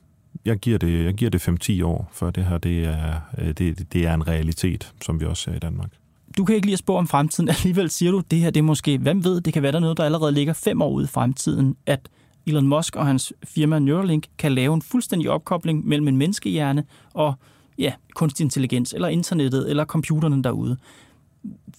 Jeg 0.46 0.58
giver 0.58 0.78
det, 0.78 1.06
jeg 1.06 1.14
giver 1.14 1.32
det 1.32 1.48
5-10 1.70 1.86
år, 1.86 2.10
før 2.14 2.30
det 2.30 2.46
her 2.46 2.58
det 2.58 2.86
er, 2.86 3.14
øh, 3.38 3.48
det, 3.48 3.94
det 3.94 4.06
er 4.06 4.14
en 4.14 4.28
realitet, 4.28 4.94
som 5.02 5.20
vi 5.20 5.26
også 5.26 5.44
ser 5.44 5.54
i 5.54 5.60
Danmark. 5.60 5.90
Du 6.38 6.46
kan 6.46 6.56
ikke 6.56 6.68
lige 6.68 6.78
spå 6.78 6.96
om 6.96 7.08
fremtiden. 7.08 7.50
Alligevel 7.58 7.90
siger 7.90 8.12
du, 8.12 8.22
det 8.32 8.40
her 8.40 8.50
det 8.50 8.60
er 8.60 8.64
måske, 8.64 8.98
hvem 8.98 9.24
ved, 9.24 9.42
det 9.42 9.54
kan 9.54 9.64
være 9.64 9.72
der 9.72 9.80
noget, 9.80 9.98
der 9.98 10.04
allerede 10.04 10.32
ligger 10.32 10.54
fem 10.54 10.82
år 10.82 10.90
ude 10.90 11.04
i 11.04 11.08
fremtiden, 11.08 11.76
at 11.86 12.00
Elon 12.48 12.68
Musk 12.68 12.96
og 12.96 13.06
hans 13.06 13.34
firma 13.44 13.80
Neuralink 13.80 14.28
kan 14.38 14.52
lave 14.52 14.74
en 14.74 14.82
fuldstændig 14.82 15.30
opkobling 15.30 15.88
mellem 15.88 16.08
en 16.08 16.18
menneskehjerne 16.18 16.84
og 17.14 17.34
ja, 17.78 17.94
kunstig 18.16 18.44
intelligens, 18.44 18.94
eller 18.94 19.08
internettet, 19.08 19.70
eller 19.70 19.86
computerne 19.86 20.44
derude. 20.44 20.78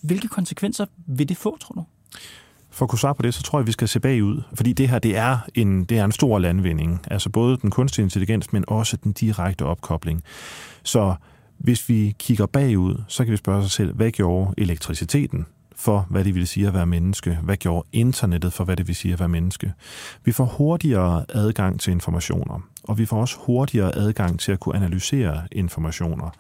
Hvilke 0.03 0.29
konsekvenser 0.29 0.87
vil 1.07 1.29
det 1.29 1.37
få, 1.37 1.57
tror 1.57 1.75
du? 1.75 1.85
For 2.71 2.85
at 2.85 2.89
kunne 2.89 2.99
svare 2.99 3.15
på 3.15 3.23
det, 3.23 3.35
så 3.35 3.43
tror 3.43 3.59
jeg, 3.59 3.67
vi 3.67 3.73
skal 3.73 3.89
se 3.89 4.01
bagud. 4.01 4.43
Fordi 4.55 4.73
det 4.73 4.89
her, 4.89 4.99
det 4.99 5.17
er 5.17 5.39
en, 5.55 5.85
det 5.85 5.99
er 5.99 6.05
en 6.05 6.13
stor 6.13 6.39
landvinding. 6.39 7.01
Altså 7.11 7.31
både 7.31 7.57
den 7.57 7.71
kunstige 7.71 8.03
intelligens, 8.03 8.53
men 8.53 8.65
også 8.69 8.97
den 9.05 9.13
direkte 9.13 9.65
opkobling. 9.65 10.23
Så 10.83 11.15
hvis 11.59 11.89
vi 11.89 12.15
kigger 12.19 12.47
bagud, 12.47 13.03
så 13.09 13.25
kan 13.25 13.33
vi 13.33 13.37
spørge 13.37 13.65
os 13.65 13.73
selv, 13.73 13.95
hvad 13.95 14.11
gjorde 14.11 14.55
elektriciteten 14.59 15.47
for, 15.79 16.07
hvad 16.11 16.25
det 16.25 16.35
vil 16.35 16.47
sige 16.47 16.67
at 16.67 16.75
være 16.75 16.87
menneske? 16.87 17.39
Hvad 17.43 17.57
gjorde 17.57 17.89
internettet 17.93 18.53
for, 18.53 18.65
hvad 18.65 18.77
det 18.77 18.89
vil 18.89 18.97
sige 18.97 19.13
at 19.13 19.21
være 19.21 19.29
menneske? 19.29 19.73
Vi 20.25 20.33
får 20.33 20.45
hurtigere 20.45 21.25
adgang 21.29 21.81
til 21.81 21.91
informationer, 21.91 22.69
og 22.85 22.99
vi 22.99 23.07
får 23.07 23.21
også 23.21 23.37
hurtigere 23.47 23.97
adgang 23.97 24.41
til 24.41 24.53
at 24.53 24.61
kunne 24.61 24.77
analysere 24.77 25.43
informationer. 25.53 26.31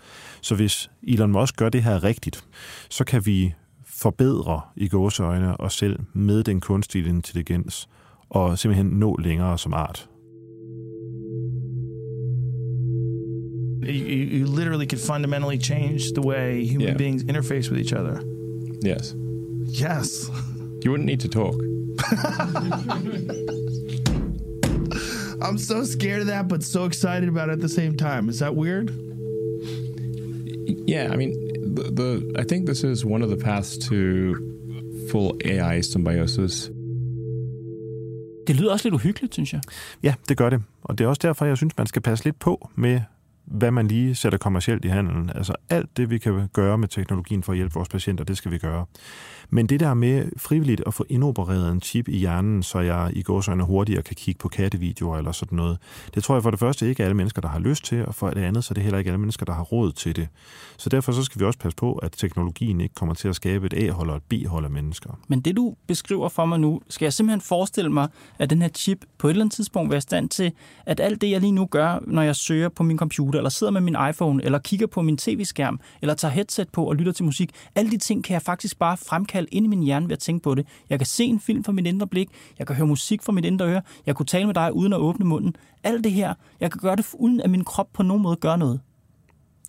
Så 0.40 0.54
hvis 0.54 0.90
Elon 1.02 1.32
Musk 1.32 1.56
gør 1.56 1.68
det 1.68 1.82
her 1.82 2.04
rigtigt, 2.04 2.44
så 2.90 3.04
kan 3.04 3.26
vi 3.26 3.54
forbedre 3.86 4.60
i 4.76 4.88
gåseøjne 4.88 5.60
os 5.60 5.74
selv 5.74 6.00
med 6.12 6.44
den 6.44 6.60
kunstige 6.60 7.08
intelligens 7.08 7.88
og 8.30 8.58
simpelthen 8.58 8.86
nå 8.86 9.16
længere 9.16 9.58
som 9.58 9.74
art. 9.74 10.08
You, 13.82 14.40
you 14.40 14.56
literally 14.56 14.86
could 14.86 15.06
fundamentally 15.06 15.58
change 15.62 16.00
the 16.14 16.28
way 16.28 16.68
human 16.72 16.88
yeah. 16.88 16.98
beings 16.98 17.22
interface 17.22 17.70
with 17.72 17.80
each 17.80 17.94
other. 17.94 18.20
Yes. 18.86 19.27
Yes. 19.68 20.30
You 20.82 20.90
wouldn't 20.90 21.06
need 21.06 21.20
to 21.20 21.28
talk. 21.28 21.54
I'm 25.40 25.58
so 25.58 25.84
scared 25.84 26.20
of 26.20 26.26
that, 26.26 26.48
but 26.48 26.62
so 26.62 26.84
excited 26.84 27.28
about 27.28 27.48
it 27.48 27.52
at 27.52 27.60
the 27.60 27.68
same 27.68 27.96
time. 27.96 28.28
Is 28.28 28.38
that 28.38 28.54
weird? 28.56 28.90
Yeah, 30.88 31.12
I 31.12 31.16
mean, 31.16 31.32
the, 31.74 31.82
the 31.92 32.40
I 32.40 32.44
think 32.44 32.66
this 32.66 32.84
is 32.84 33.04
one 33.04 33.22
of 33.22 33.30
the 33.30 33.36
paths 33.36 33.78
to 33.88 34.34
full 35.10 35.36
AI 35.44 35.80
symbiosis. 35.82 36.70
Det 38.46 38.56
lyder 38.56 38.72
også 38.72 38.84
lidt 38.84 38.94
uhyggeligt, 38.94 39.34
synes 39.34 39.52
jeg. 39.52 39.60
Ja, 40.02 40.14
det 40.28 40.36
gør 40.36 40.50
det. 40.50 40.62
Og 40.82 40.98
det 40.98 41.04
er 41.04 41.08
også 41.08 41.20
derfor, 41.22 41.44
jeg 41.44 41.56
synes, 41.56 41.78
man 41.78 41.86
skal 41.86 42.02
passe 42.02 42.24
lidt 42.24 42.38
på 42.38 42.68
med 42.76 43.00
hvad 43.50 43.70
man 43.70 43.88
lige 43.88 44.14
sætter 44.14 44.38
kommercielt 44.38 44.84
i 44.84 44.88
handelen. 44.88 45.30
Altså 45.34 45.54
alt 45.68 45.96
det, 45.96 46.10
vi 46.10 46.18
kan 46.18 46.48
gøre 46.52 46.78
med 46.78 46.88
teknologien 46.88 47.42
for 47.42 47.52
at 47.52 47.56
hjælpe 47.56 47.74
vores 47.74 47.88
patienter, 47.88 48.24
det 48.24 48.36
skal 48.36 48.50
vi 48.50 48.58
gøre. 48.58 48.86
Men 49.50 49.66
det 49.66 49.80
der 49.80 49.94
med 49.94 50.28
frivilligt 50.36 50.82
at 50.86 50.94
få 50.94 51.04
indopereret 51.08 51.72
en 51.72 51.80
chip 51.80 52.08
i 52.08 52.16
hjernen, 52.16 52.62
så 52.62 52.80
jeg 52.80 53.10
i 53.12 53.22
gåsøjne 53.22 53.64
hurtigere 53.64 54.02
kan 54.02 54.16
kigge 54.16 54.38
på 54.38 54.48
kattevideoer 54.48 55.18
eller 55.18 55.32
sådan 55.32 55.56
noget, 55.56 55.78
det 56.14 56.24
tror 56.24 56.34
jeg 56.34 56.42
for 56.42 56.50
det 56.50 56.60
første 56.60 56.88
ikke 56.88 57.02
er 57.02 57.04
alle 57.06 57.16
mennesker, 57.16 57.40
der 57.40 57.48
har 57.48 57.58
lyst 57.58 57.84
til, 57.84 58.06
og 58.06 58.14
for 58.14 58.30
det 58.30 58.40
andet, 58.40 58.64
så 58.64 58.72
er 58.72 58.74
det 58.74 58.82
heller 58.82 58.98
ikke 58.98 59.08
alle 59.08 59.20
mennesker, 59.20 59.46
der 59.46 59.52
har 59.52 59.62
råd 59.62 59.92
til 59.92 60.16
det. 60.16 60.28
Så 60.76 60.88
derfor 60.88 61.12
så 61.12 61.22
skal 61.22 61.40
vi 61.40 61.44
også 61.44 61.58
passe 61.58 61.76
på, 61.76 61.92
at 61.92 62.12
teknologien 62.12 62.80
ikke 62.80 62.94
kommer 62.94 63.14
til 63.14 63.28
at 63.28 63.36
skabe 63.36 63.66
et 63.66 63.74
A-hold 63.74 64.10
og 64.10 64.16
et 64.16 64.22
B-hold 64.22 64.64
af 64.64 64.70
mennesker. 64.70 65.18
Men 65.28 65.40
det 65.40 65.56
du 65.56 65.74
beskriver 65.86 66.28
for 66.28 66.46
mig 66.46 66.60
nu, 66.60 66.80
skal 66.88 67.06
jeg 67.06 67.12
simpelthen 67.12 67.40
forestille 67.40 67.90
mig, 67.90 68.08
at 68.38 68.50
den 68.50 68.62
her 68.62 68.68
chip 68.68 69.04
på 69.18 69.26
et 69.26 69.30
eller 69.30 69.44
andet 69.44 69.54
tidspunkt 69.54 69.90
være 69.90 69.98
i 69.98 70.00
stand 70.00 70.28
til, 70.28 70.52
at 70.86 71.00
alt 71.00 71.20
det, 71.20 71.30
jeg 71.30 71.40
lige 71.40 71.52
nu 71.52 71.66
gør, 71.66 71.98
når 72.06 72.22
jeg 72.22 72.36
søger 72.36 72.68
på 72.68 72.82
min 72.82 72.98
computer, 72.98 73.37
eller 73.38 73.50
sidder 73.50 73.70
med 73.70 73.80
min 73.80 73.96
iPhone, 74.10 74.44
eller 74.44 74.58
kigger 74.58 74.86
på 74.86 75.02
min 75.02 75.16
tv-skærm, 75.16 75.80
eller 76.02 76.14
tager 76.14 76.32
headset 76.32 76.68
på 76.68 76.84
og 76.84 76.96
lytter 76.96 77.12
til 77.12 77.24
musik, 77.24 77.50
alle 77.74 77.90
de 77.90 77.98
ting 77.98 78.24
kan 78.24 78.34
jeg 78.34 78.42
faktisk 78.42 78.78
bare 78.78 78.96
fremkalde 78.96 79.48
ind 79.52 79.66
i 79.66 79.68
min 79.68 79.82
hjerne 79.82 80.06
ved 80.08 80.12
at 80.12 80.18
tænke 80.18 80.42
på 80.42 80.54
det. 80.54 80.66
Jeg 80.90 80.98
kan 80.98 81.06
se 81.06 81.24
en 81.24 81.40
film 81.40 81.64
fra 81.64 81.72
mit 81.72 81.86
indre 81.86 82.06
blik, 82.06 82.28
jeg 82.58 82.66
kan 82.66 82.76
høre 82.76 82.86
musik 82.86 83.22
fra 83.22 83.32
mit 83.32 83.44
indre 83.44 83.66
øre, 83.66 83.82
jeg 84.06 84.16
kunne 84.16 84.26
tale 84.26 84.46
med 84.46 84.54
dig 84.54 84.72
uden 84.72 84.92
at 84.92 84.98
åbne 84.98 85.26
munden. 85.26 85.56
Alt 85.84 86.04
det 86.04 86.12
her, 86.12 86.34
jeg 86.60 86.70
kan 86.72 86.80
gøre 86.80 86.96
det 86.96 87.06
uden 87.14 87.40
at 87.40 87.50
min 87.50 87.64
krop 87.64 87.88
på 87.92 88.02
nogen 88.02 88.22
måde 88.22 88.36
gør 88.36 88.56
noget. 88.56 88.80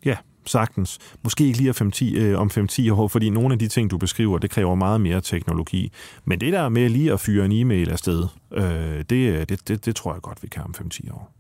Ja, 0.06 0.18
sagtens. 0.46 0.98
Måske 1.24 1.46
ikke 1.46 1.58
lige 1.58 1.74
5, 1.74 1.92
10, 1.92 2.16
øh, 2.16 2.40
om 2.40 2.52
5-10 2.58 2.94
år, 2.94 3.08
fordi 3.08 3.30
nogle 3.30 3.54
af 3.54 3.60
de 3.60 3.68
ting, 3.68 3.92
du 3.92 3.98
beskriver, 3.98 4.38
det 4.38 4.50
kræver 4.50 4.76
meget 4.76 5.02
mere 5.02 5.22
teknologi. 5.22 5.92
Men 6.26 6.42
det 6.42 6.54
der 6.54 6.70
med 6.70 6.90
lige 6.90 7.14
at 7.14 7.20
fyre 7.20 7.46
en 7.46 7.52
e-mail 7.52 7.90
afsted, 7.90 8.28
øh, 8.54 8.64
det, 9.10 9.50
det, 9.50 9.68
det, 9.68 9.86
det 9.86 9.96
tror 9.96 10.14
jeg 10.14 10.22
godt, 10.22 10.44
vi 10.44 10.48
kan 10.48 10.64
om 10.64 10.76
5-10 10.78 11.14
år. 11.14 11.32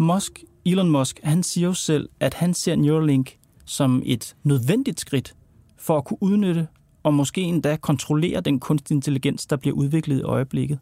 Musk, 0.00 0.44
Elon 0.66 0.90
Musk, 0.90 1.20
han 1.22 1.42
siger 1.42 1.66
jo 1.66 1.74
selv, 1.74 2.08
at 2.20 2.34
han 2.34 2.54
ser 2.54 2.76
Neuralink 2.76 3.36
som 3.64 4.02
et 4.06 4.36
nødvendigt 4.44 5.00
skridt 5.00 5.34
for 5.76 5.96
at 5.96 6.04
kunne 6.04 6.22
udnytte 6.22 6.68
og 7.02 7.14
måske 7.14 7.40
endda 7.40 7.76
kontrollere 7.76 8.40
den 8.40 8.60
kunstig 8.60 8.94
intelligens, 8.94 9.46
der 9.46 9.56
bliver 9.56 9.76
udviklet 9.76 10.18
i 10.18 10.22
øjeblikket. 10.22 10.78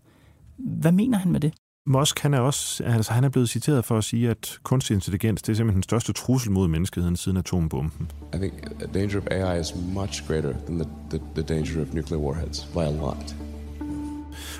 Hvad 0.57 0.92
mener 0.92 1.18
han 1.18 1.33
med 1.33 1.40
det? 1.40 1.55
Musk 1.87 2.18
han 2.18 2.35
er 2.35 2.40
også 2.40 2.85
altså, 2.85 3.12
han 3.12 3.24
er 3.24 3.29
blevet 3.29 3.48
citeret 3.48 3.85
for 3.85 3.98
at 3.98 4.05
sige, 4.05 4.31
at 4.31 4.59
kunstig 4.62 4.94
intelligens 4.94 5.42
det 5.42 5.52
er 5.52 5.57
simpelthen 5.57 5.76
den 5.76 5.83
største 5.83 6.12
trussel 6.12 6.52
mod 6.52 6.68
menneskeheden 6.68 7.16
siden 7.16 7.37
atombomben. 7.37 8.11
I 8.35 8.38
think 8.38 8.52
the 8.79 8.87
danger 8.94 9.20
of 9.20 9.26
AI 9.31 9.61
is 9.61 9.74
much 9.94 10.26
greater 10.26 10.52
than 10.52 10.79
the, 10.79 10.88
the, 11.11 11.20
the 11.35 11.55
danger 11.55 11.83
of 11.83 11.94
nuclear 11.94 12.20
warheads 12.20 12.64
by 12.64 12.79
a 12.79 12.90
lot. 12.90 13.35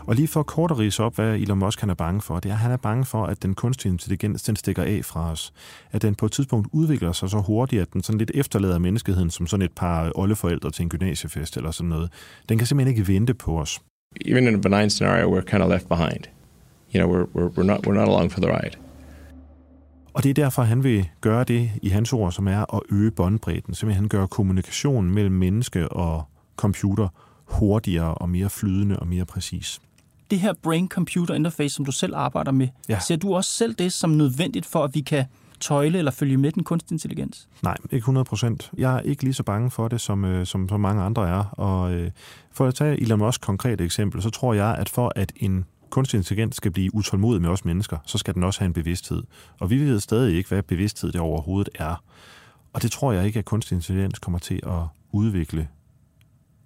Og 0.07 0.15
lige 0.15 0.29
for 0.29 0.43
kort 0.43 0.71
at 0.71 0.79
rise 0.79 1.03
op, 1.03 1.15
hvad 1.15 1.35
Elon 1.35 1.59
Musk 1.59 1.81
han 1.81 1.91
er 1.91 1.95
bange 1.95 2.21
for, 2.21 2.41
det 2.41 2.49
er, 2.49 2.55
at 2.55 2.61
han 2.61 2.71
er 2.71 2.77
bange 2.77 3.05
for, 3.05 3.27
at 3.27 3.43
den 3.43 3.55
kunstige 3.55 3.93
intelligens 3.93 4.43
den 4.43 4.57
stikker 4.57 4.83
af 4.83 5.01
fra 5.05 5.31
os. 5.31 5.53
At 5.93 6.03
den 6.03 6.15
på 6.15 6.27
et 6.27 6.33
tidspunkt 6.33 6.69
udvikler 6.73 7.13
sig 7.13 7.31
så 7.31 7.39
hurtigt, 7.39 7.83
at 7.83 7.93
den 7.93 8.03
sådan 8.03 8.19
lidt 8.19 8.31
efterlader 8.35 8.79
menneskeheden 8.79 9.31
som 9.31 9.47
sådan 9.47 9.65
et 9.65 9.73
par 9.73 10.13
oldeforældre 10.15 10.71
til 10.71 10.83
en 10.83 10.89
gymnasiefest 10.89 11.57
eller 11.57 11.71
sådan 11.71 11.89
noget. 11.89 12.11
Den 12.49 12.59
kan 12.59 12.67
simpelthen 12.67 12.97
ikke 12.97 13.13
vente 13.13 13.35
på 13.35 13.61
os. 13.61 13.81
Even 14.25 14.49
in 14.49 14.55
a 14.55 14.59
benign 14.59 14.91
scenario, 14.91 15.39
we're 15.39 15.45
kind 15.45 15.63
of 15.63 15.71
left 15.71 15.89
behind. 15.89 16.25
You 16.95 17.01
know, 17.01 17.09
we're, 17.13 17.27
we're, 17.37 17.59
we're, 17.59 17.67
not, 17.67 17.87
we're 17.87 17.95
not 17.95 18.09
along 18.09 18.33
for 18.33 18.41
the 18.41 18.51
ride. 18.51 18.77
Og 20.15 20.23
det 20.23 20.31
er 20.31 20.35
derfor, 20.35 20.63
han 20.63 20.85
vil 20.85 21.09
gøre 21.21 21.45
det 21.45 21.71
i 21.83 21.89
hans 21.89 22.13
ord, 22.13 22.33
som 22.33 22.49
er 22.49 22.75
at 22.75 22.81
øge 22.91 23.11
båndbredden. 23.11 23.75
Simpelthen 23.75 24.09
gøre 24.09 24.29
kommunikationen 24.29 25.11
mellem 25.11 25.35
menneske 25.35 25.89
og 25.89 26.25
computer 26.57 27.09
hurtigere 27.47 28.15
og 28.15 28.29
mere 28.29 28.51
flydende 28.51 28.99
og 28.99 29.07
mere 29.09 29.25
præcis 29.25 29.81
det 30.31 30.41
her 30.41 30.53
brain-computer 30.63 31.35
interface, 31.35 31.75
som 31.75 31.85
du 31.85 31.93
selv 31.93 32.17
arbejder 32.17 32.53
med, 32.53 32.69
ja. 32.89 33.01
ser 33.01 33.17
du 33.17 33.35
også 33.35 33.51
selv 33.51 33.75
det 33.75 33.93
som 33.93 34.11
nødvendigt 34.11 34.67
for, 34.67 34.85
at 34.85 34.95
vi 34.95 35.01
kan 35.01 35.25
tøjle 35.61 35.99
eller 35.99 36.11
følge 36.11 36.37
med 36.37 36.53
den 36.53 36.65
kunstig 36.65 36.93
intelligens? 36.93 37.49
Nej, 37.63 37.77
ikke 37.85 37.97
100 37.97 38.25
procent. 38.25 38.71
Jeg 38.77 38.97
er 38.97 39.01
ikke 39.01 39.23
lige 39.23 39.35
så 39.35 39.43
bange 39.43 39.71
for 39.71 39.89
det, 39.89 40.01
som, 40.01 40.25
øh, 40.25 40.47
som, 40.47 40.69
som 40.69 40.81
mange 40.81 41.03
andre 41.03 41.29
er. 41.29 41.45
Og 41.45 41.93
øh, 41.93 42.11
for 42.53 42.67
at 42.67 42.75
tage 42.75 43.01
Elon 43.01 43.19
Musk 43.19 43.41
konkret 43.41 43.81
eksempel, 43.81 44.23
så 44.23 44.31
tror 44.31 44.55
jeg, 44.55 44.75
at 44.79 44.89
for 44.89 45.13
at 45.17 45.33
en 45.37 45.65
kunstig 45.91 46.19
intelligens 46.19 46.57
skal 46.57 46.71
blive 46.71 46.95
utålmodig 46.95 47.43
med 47.43 47.51
os 47.51 47.65
mennesker, 47.65 47.99
så 48.07 48.19
skal 48.19 48.35
den 48.35 48.45
også 48.45 48.61
have 48.61 48.67
en 48.67 48.73
bevidsthed. 48.73 49.23
Og 49.61 49.71
vi 49.71 49.79
ved 49.79 50.01
stadig 50.01 50.37
ikke, 50.37 50.49
hvad 50.49 50.63
bevidsthed 50.63 51.13
det 51.13 51.21
overhovedet 51.21 51.69
er. 51.75 52.03
Og 52.73 52.83
det 52.83 52.91
tror 52.91 53.13
jeg 53.13 53.27
ikke, 53.27 53.39
at 53.39 53.45
kunstig 53.45 53.75
intelligens 53.75 54.19
kommer 54.19 54.39
til 54.39 54.61
at 54.67 54.83
udvikle 55.13 55.69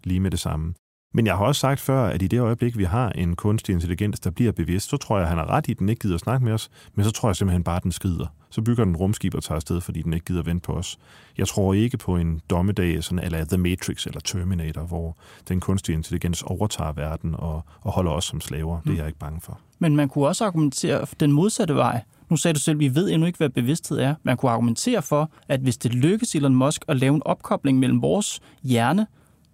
lige 0.05 0.21
med 0.21 0.31
det 0.31 0.41
samme. 0.41 0.75
Men 1.15 1.27
jeg 1.27 1.37
har 1.37 1.45
også 1.45 1.61
sagt 1.61 1.81
før, 1.81 2.07
at 2.07 2.23
i 2.23 2.27
det 2.27 2.41
øjeblik, 2.41 2.79
vi 2.79 2.85
har 2.85 3.11
en 3.11 3.37
kunstig 3.37 3.73
intelligens, 3.73 4.21
der 4.21 4.31
bliver 4.31 4.53
bevidst, 4.53 4.91
så 4.91 4.97
tror 4.97 5.17
jeg, 5.17 5.23
at 5.23 5.29
han 5.29 5.39
har 5.39 5.51
ret 5.51 5.69
i, 5.69 5.71
at 5.71 5.79
den 5.79 5.89
ikke 5.89 6.01
gider 6.01 6.15
at 6.15 6.21
snakke 6.21 6.45
med 6.45 6.53
os, 6.53 6.71
men 6.95 7.05
så 7.05 7.11
tror 7.11 7.29
jeg 7.29 7.37
simpelthen 7.37 7.65
bare, 7.65 7.77
at 7.77 7.83
den 7.83 7.93
skrider. 7.93 8.27
Så 8.51 8.63
bygger 8.63 8.85
den 8.85 8.97
rumskib 8.97 9.35
og 9.35 9.43
tager 9.43 9.57
afsted, 9.57 9.81
fordi 9.81 10.03
den 10.03 10.13
ikke 10.13 10.25
gider 10.25 10.41
at 10.41 10.47
vente 10.47 10.67
på 10.67 10.73
os. 10.73 10.99
Jeg 11.39 11.49
tror 11.49 11.75
ikke 11.75 11.99
på 11.99 12.17
en 12.17 12.41
dommedag, 12.51 13.05
sådan 13.05 13.25
eller 13.25 13.45
The 13.45 13.59
Matrix 13.59 14.07
eller 14.07 14.21
Terminator, 14.21 14.83
hvor 14.83 15.17
den 15.49 15.61
kunstige 15.61 15.97
intelligens 15.97 16.43
overtager 16.43 16.93
verden 16.93 17.35
og, 17.39 17.65
og 17.81 17.93
holder 17.93 18.11
os 18.11 18.25
som 18.25 18.41
slaver. 18.41 18.81
Det 18.81 18.93
er 18.93 18.97
jeg 18.97 19.07
ikke 19.07 19.19
bange 19.19 19.41
for. 19.41 19.61
Men 19.79 19.97
man 19.97 20.09
kunne 20.09 20.27
også 20.27 20.45
argumentere 20.45 21.07
den 21.21 21.33
modsatte 21.33 21.75
vej. 21.75 22.03
Nu 22.29 22.37
sagde 22.37 22.55
du 22.55 22.61
selv, 22.61 22.77
at 22.77 22.81
vi 22.81 22.95
ved 22.95 23.11
endnu 23.11 23.27
ikke, 23.27 23.37
hvad 23.37 23.49
bevidsthed 23.49 23.99
er. 23.99 24.15
Man 24.23 24.37
kunne 24.37 24.53
argumentere 24.53 25.03
for, 25.03 25.31
at 25.49 25.61
hvis 25.61 25.77
det 25.77 25.95
lykkes 25.95 26.35
Elon 26.35 26.55
Musk 26.55 26.85
at 26.89 26.97
lave 26.97 27.15
en 27.15 27.23
opkobling 27.25 27.79
mellem 27.79 28.03
vores 28.03 28.41
hjerne 28.63 29.07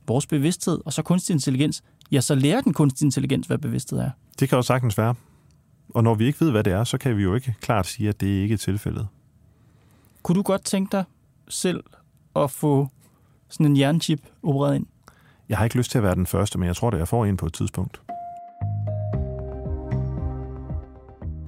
vores 0.07 0.27
bevidsthed 0.27 0.81
og 0.85 0.93
så 0.93 1.03
kunstig 1.03 1.35
intelligens, 1.35 1.83
ja, 2.13 2.21
så 2.21 2.35
lærer 2.35 2.61
den 2.61 2.73
kunstig 2.73 3.05
intelligens, 3.05 3.47
hvad 3.47 3.59
bevidsthed 3.59 3.99
er. 3.99 4.11
Det 4.41 4.49
kan 4.49 4.57
jo 4.57 4.63
sagtens 4.63 4.99
være. 4.99 5.15
Og 5.89 6.05
når 6.05 6.15
vi 6.15 6.27
ikke 6.27 6.41
ved, 6.41 6.51
hvad 6.51 6.65
det 6.65 6.73
er, 6.73 6.85
så 6.85 6.99
kan 6.99 7.17
vi 7.17 7.23
jo 7.23 7.35
ikke 7.35 7.55
klart 7.61 7.87
sige, 7.87 8.09
at 8.09 8.21
det 8.21 8.27
ikke 8.27 8.53
er 8.53 8.59
tilfældet. 8.59 9.09
Kunne 10.23 10.37
du 10.37 10.43
godt 10.43 10.65
tænke 10.65 10.93
dig 10.93 11.05
selv 11.49 11.85
at 12.37 12.51
få 12.51 12.89
sådan 13.49 13.67
en 13.67 13.77
hjernechip 13.77 14.21
opereret 14.43 14.75
ind? 14.75 14.87
Jeg 15.49 15.59
har 15.59 15.65
ikke 15.65 15.77
lyst 15.77 15.91
til 15.91 15.99
at 15.99 16.05
være 16.05 16.15
den 16.15 16.27
første, 16.27 16.59
men 16.59 16.67
jeg 16.67 16.77
tror, 16.77 16.91
det 16.91 16.99
jeg 16.99 17.09
får 17.09 17.25
en 17.25 17.37
på 17.37 17.47
et 17.47 17.53
tidspunkt. 17.53 18.01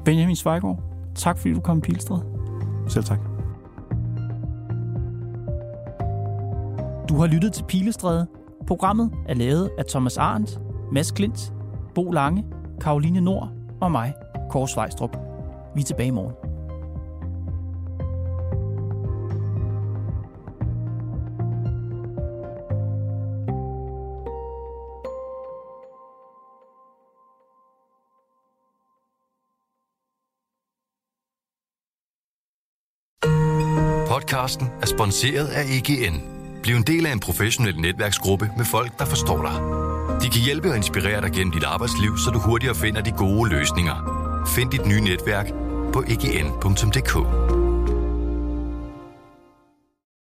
Benjamin 0.05 0.37
Svejgaard, 0.37 0.83
tak 1.15 1.39
fordi 1.39 1.55
du 1.55 1.61
kom 1.61 1.79
i 1.79 1.81
Pilstred. 1.81 2.19
Selv 2.89 3.05
tak. 3.05 3.19
Du 7.09 7.17
har 7.17 7.27
lyttet 7.27 7.53
til 7.53 7.65
Pilestræde, 7.65 8.27
Programmet 8.69 9.11
er 9.29 9.35
lavet 9.35 9.71
af 9.79 9.85
Thomas 9.85 10.17
Arndt, 10.17 10.61
Mads 10.93 11.11
Klint, 11.11 11.53
Bo 11.95 12.11
Lange, 12.11 12.45
Karoline 12.81 13.21
Nord 13.21 13.51
og 13.81 13.93
mig, 13.93 14.15
Kåre 14.51 14.69
Svejstrup. 14.69 15.17
Vi 15.75 15.81
er 15.81 15.85
tilbage 15.85 16.09
i 16.09 16.11
morgen. 16.11 16.35
Podcasten 34.09 34.67
er 34.83 34.87
sponsoreret 34.87 35.47
af 35.47 35.63
EGN. 35.63 36.38
Bliv 36.69 36.77
en 36.77 36.83
del 36.83 37.07
af 37.07 37.13
en 37.13 37.21
professionel 37.21 37.81
netværksgruppe 37.81 38.51
med 38.57 38.65
folk, 38.65 38.99
der 38.99 39.05
forstår 39.05 39.43
dig. 39.43 39.55
De 40.23 40.31
kan 40.31 40.41
hjælpe 40.41 40.71
og 40.71 40.77
inspirere 40.77 41.21
dig 41.21 41.33
gennem 41.33 41.53
dit 41.53 41.65
arbejdsliv, 41.65 42.19
så 42.19 42.31
du 42.31 42.39
hurtigere 42.39 42.75
finder 42.75 43.01
de 43.01 43.13
gode 43.13 43.51
løsninger. 43.51 43.97
Find 44.57 44.71
dit 44.71 44.87
nye 44.87 45.01
netværk 45.01 45.47
på 45.93 46.05
ign.dk. 46.09 47.58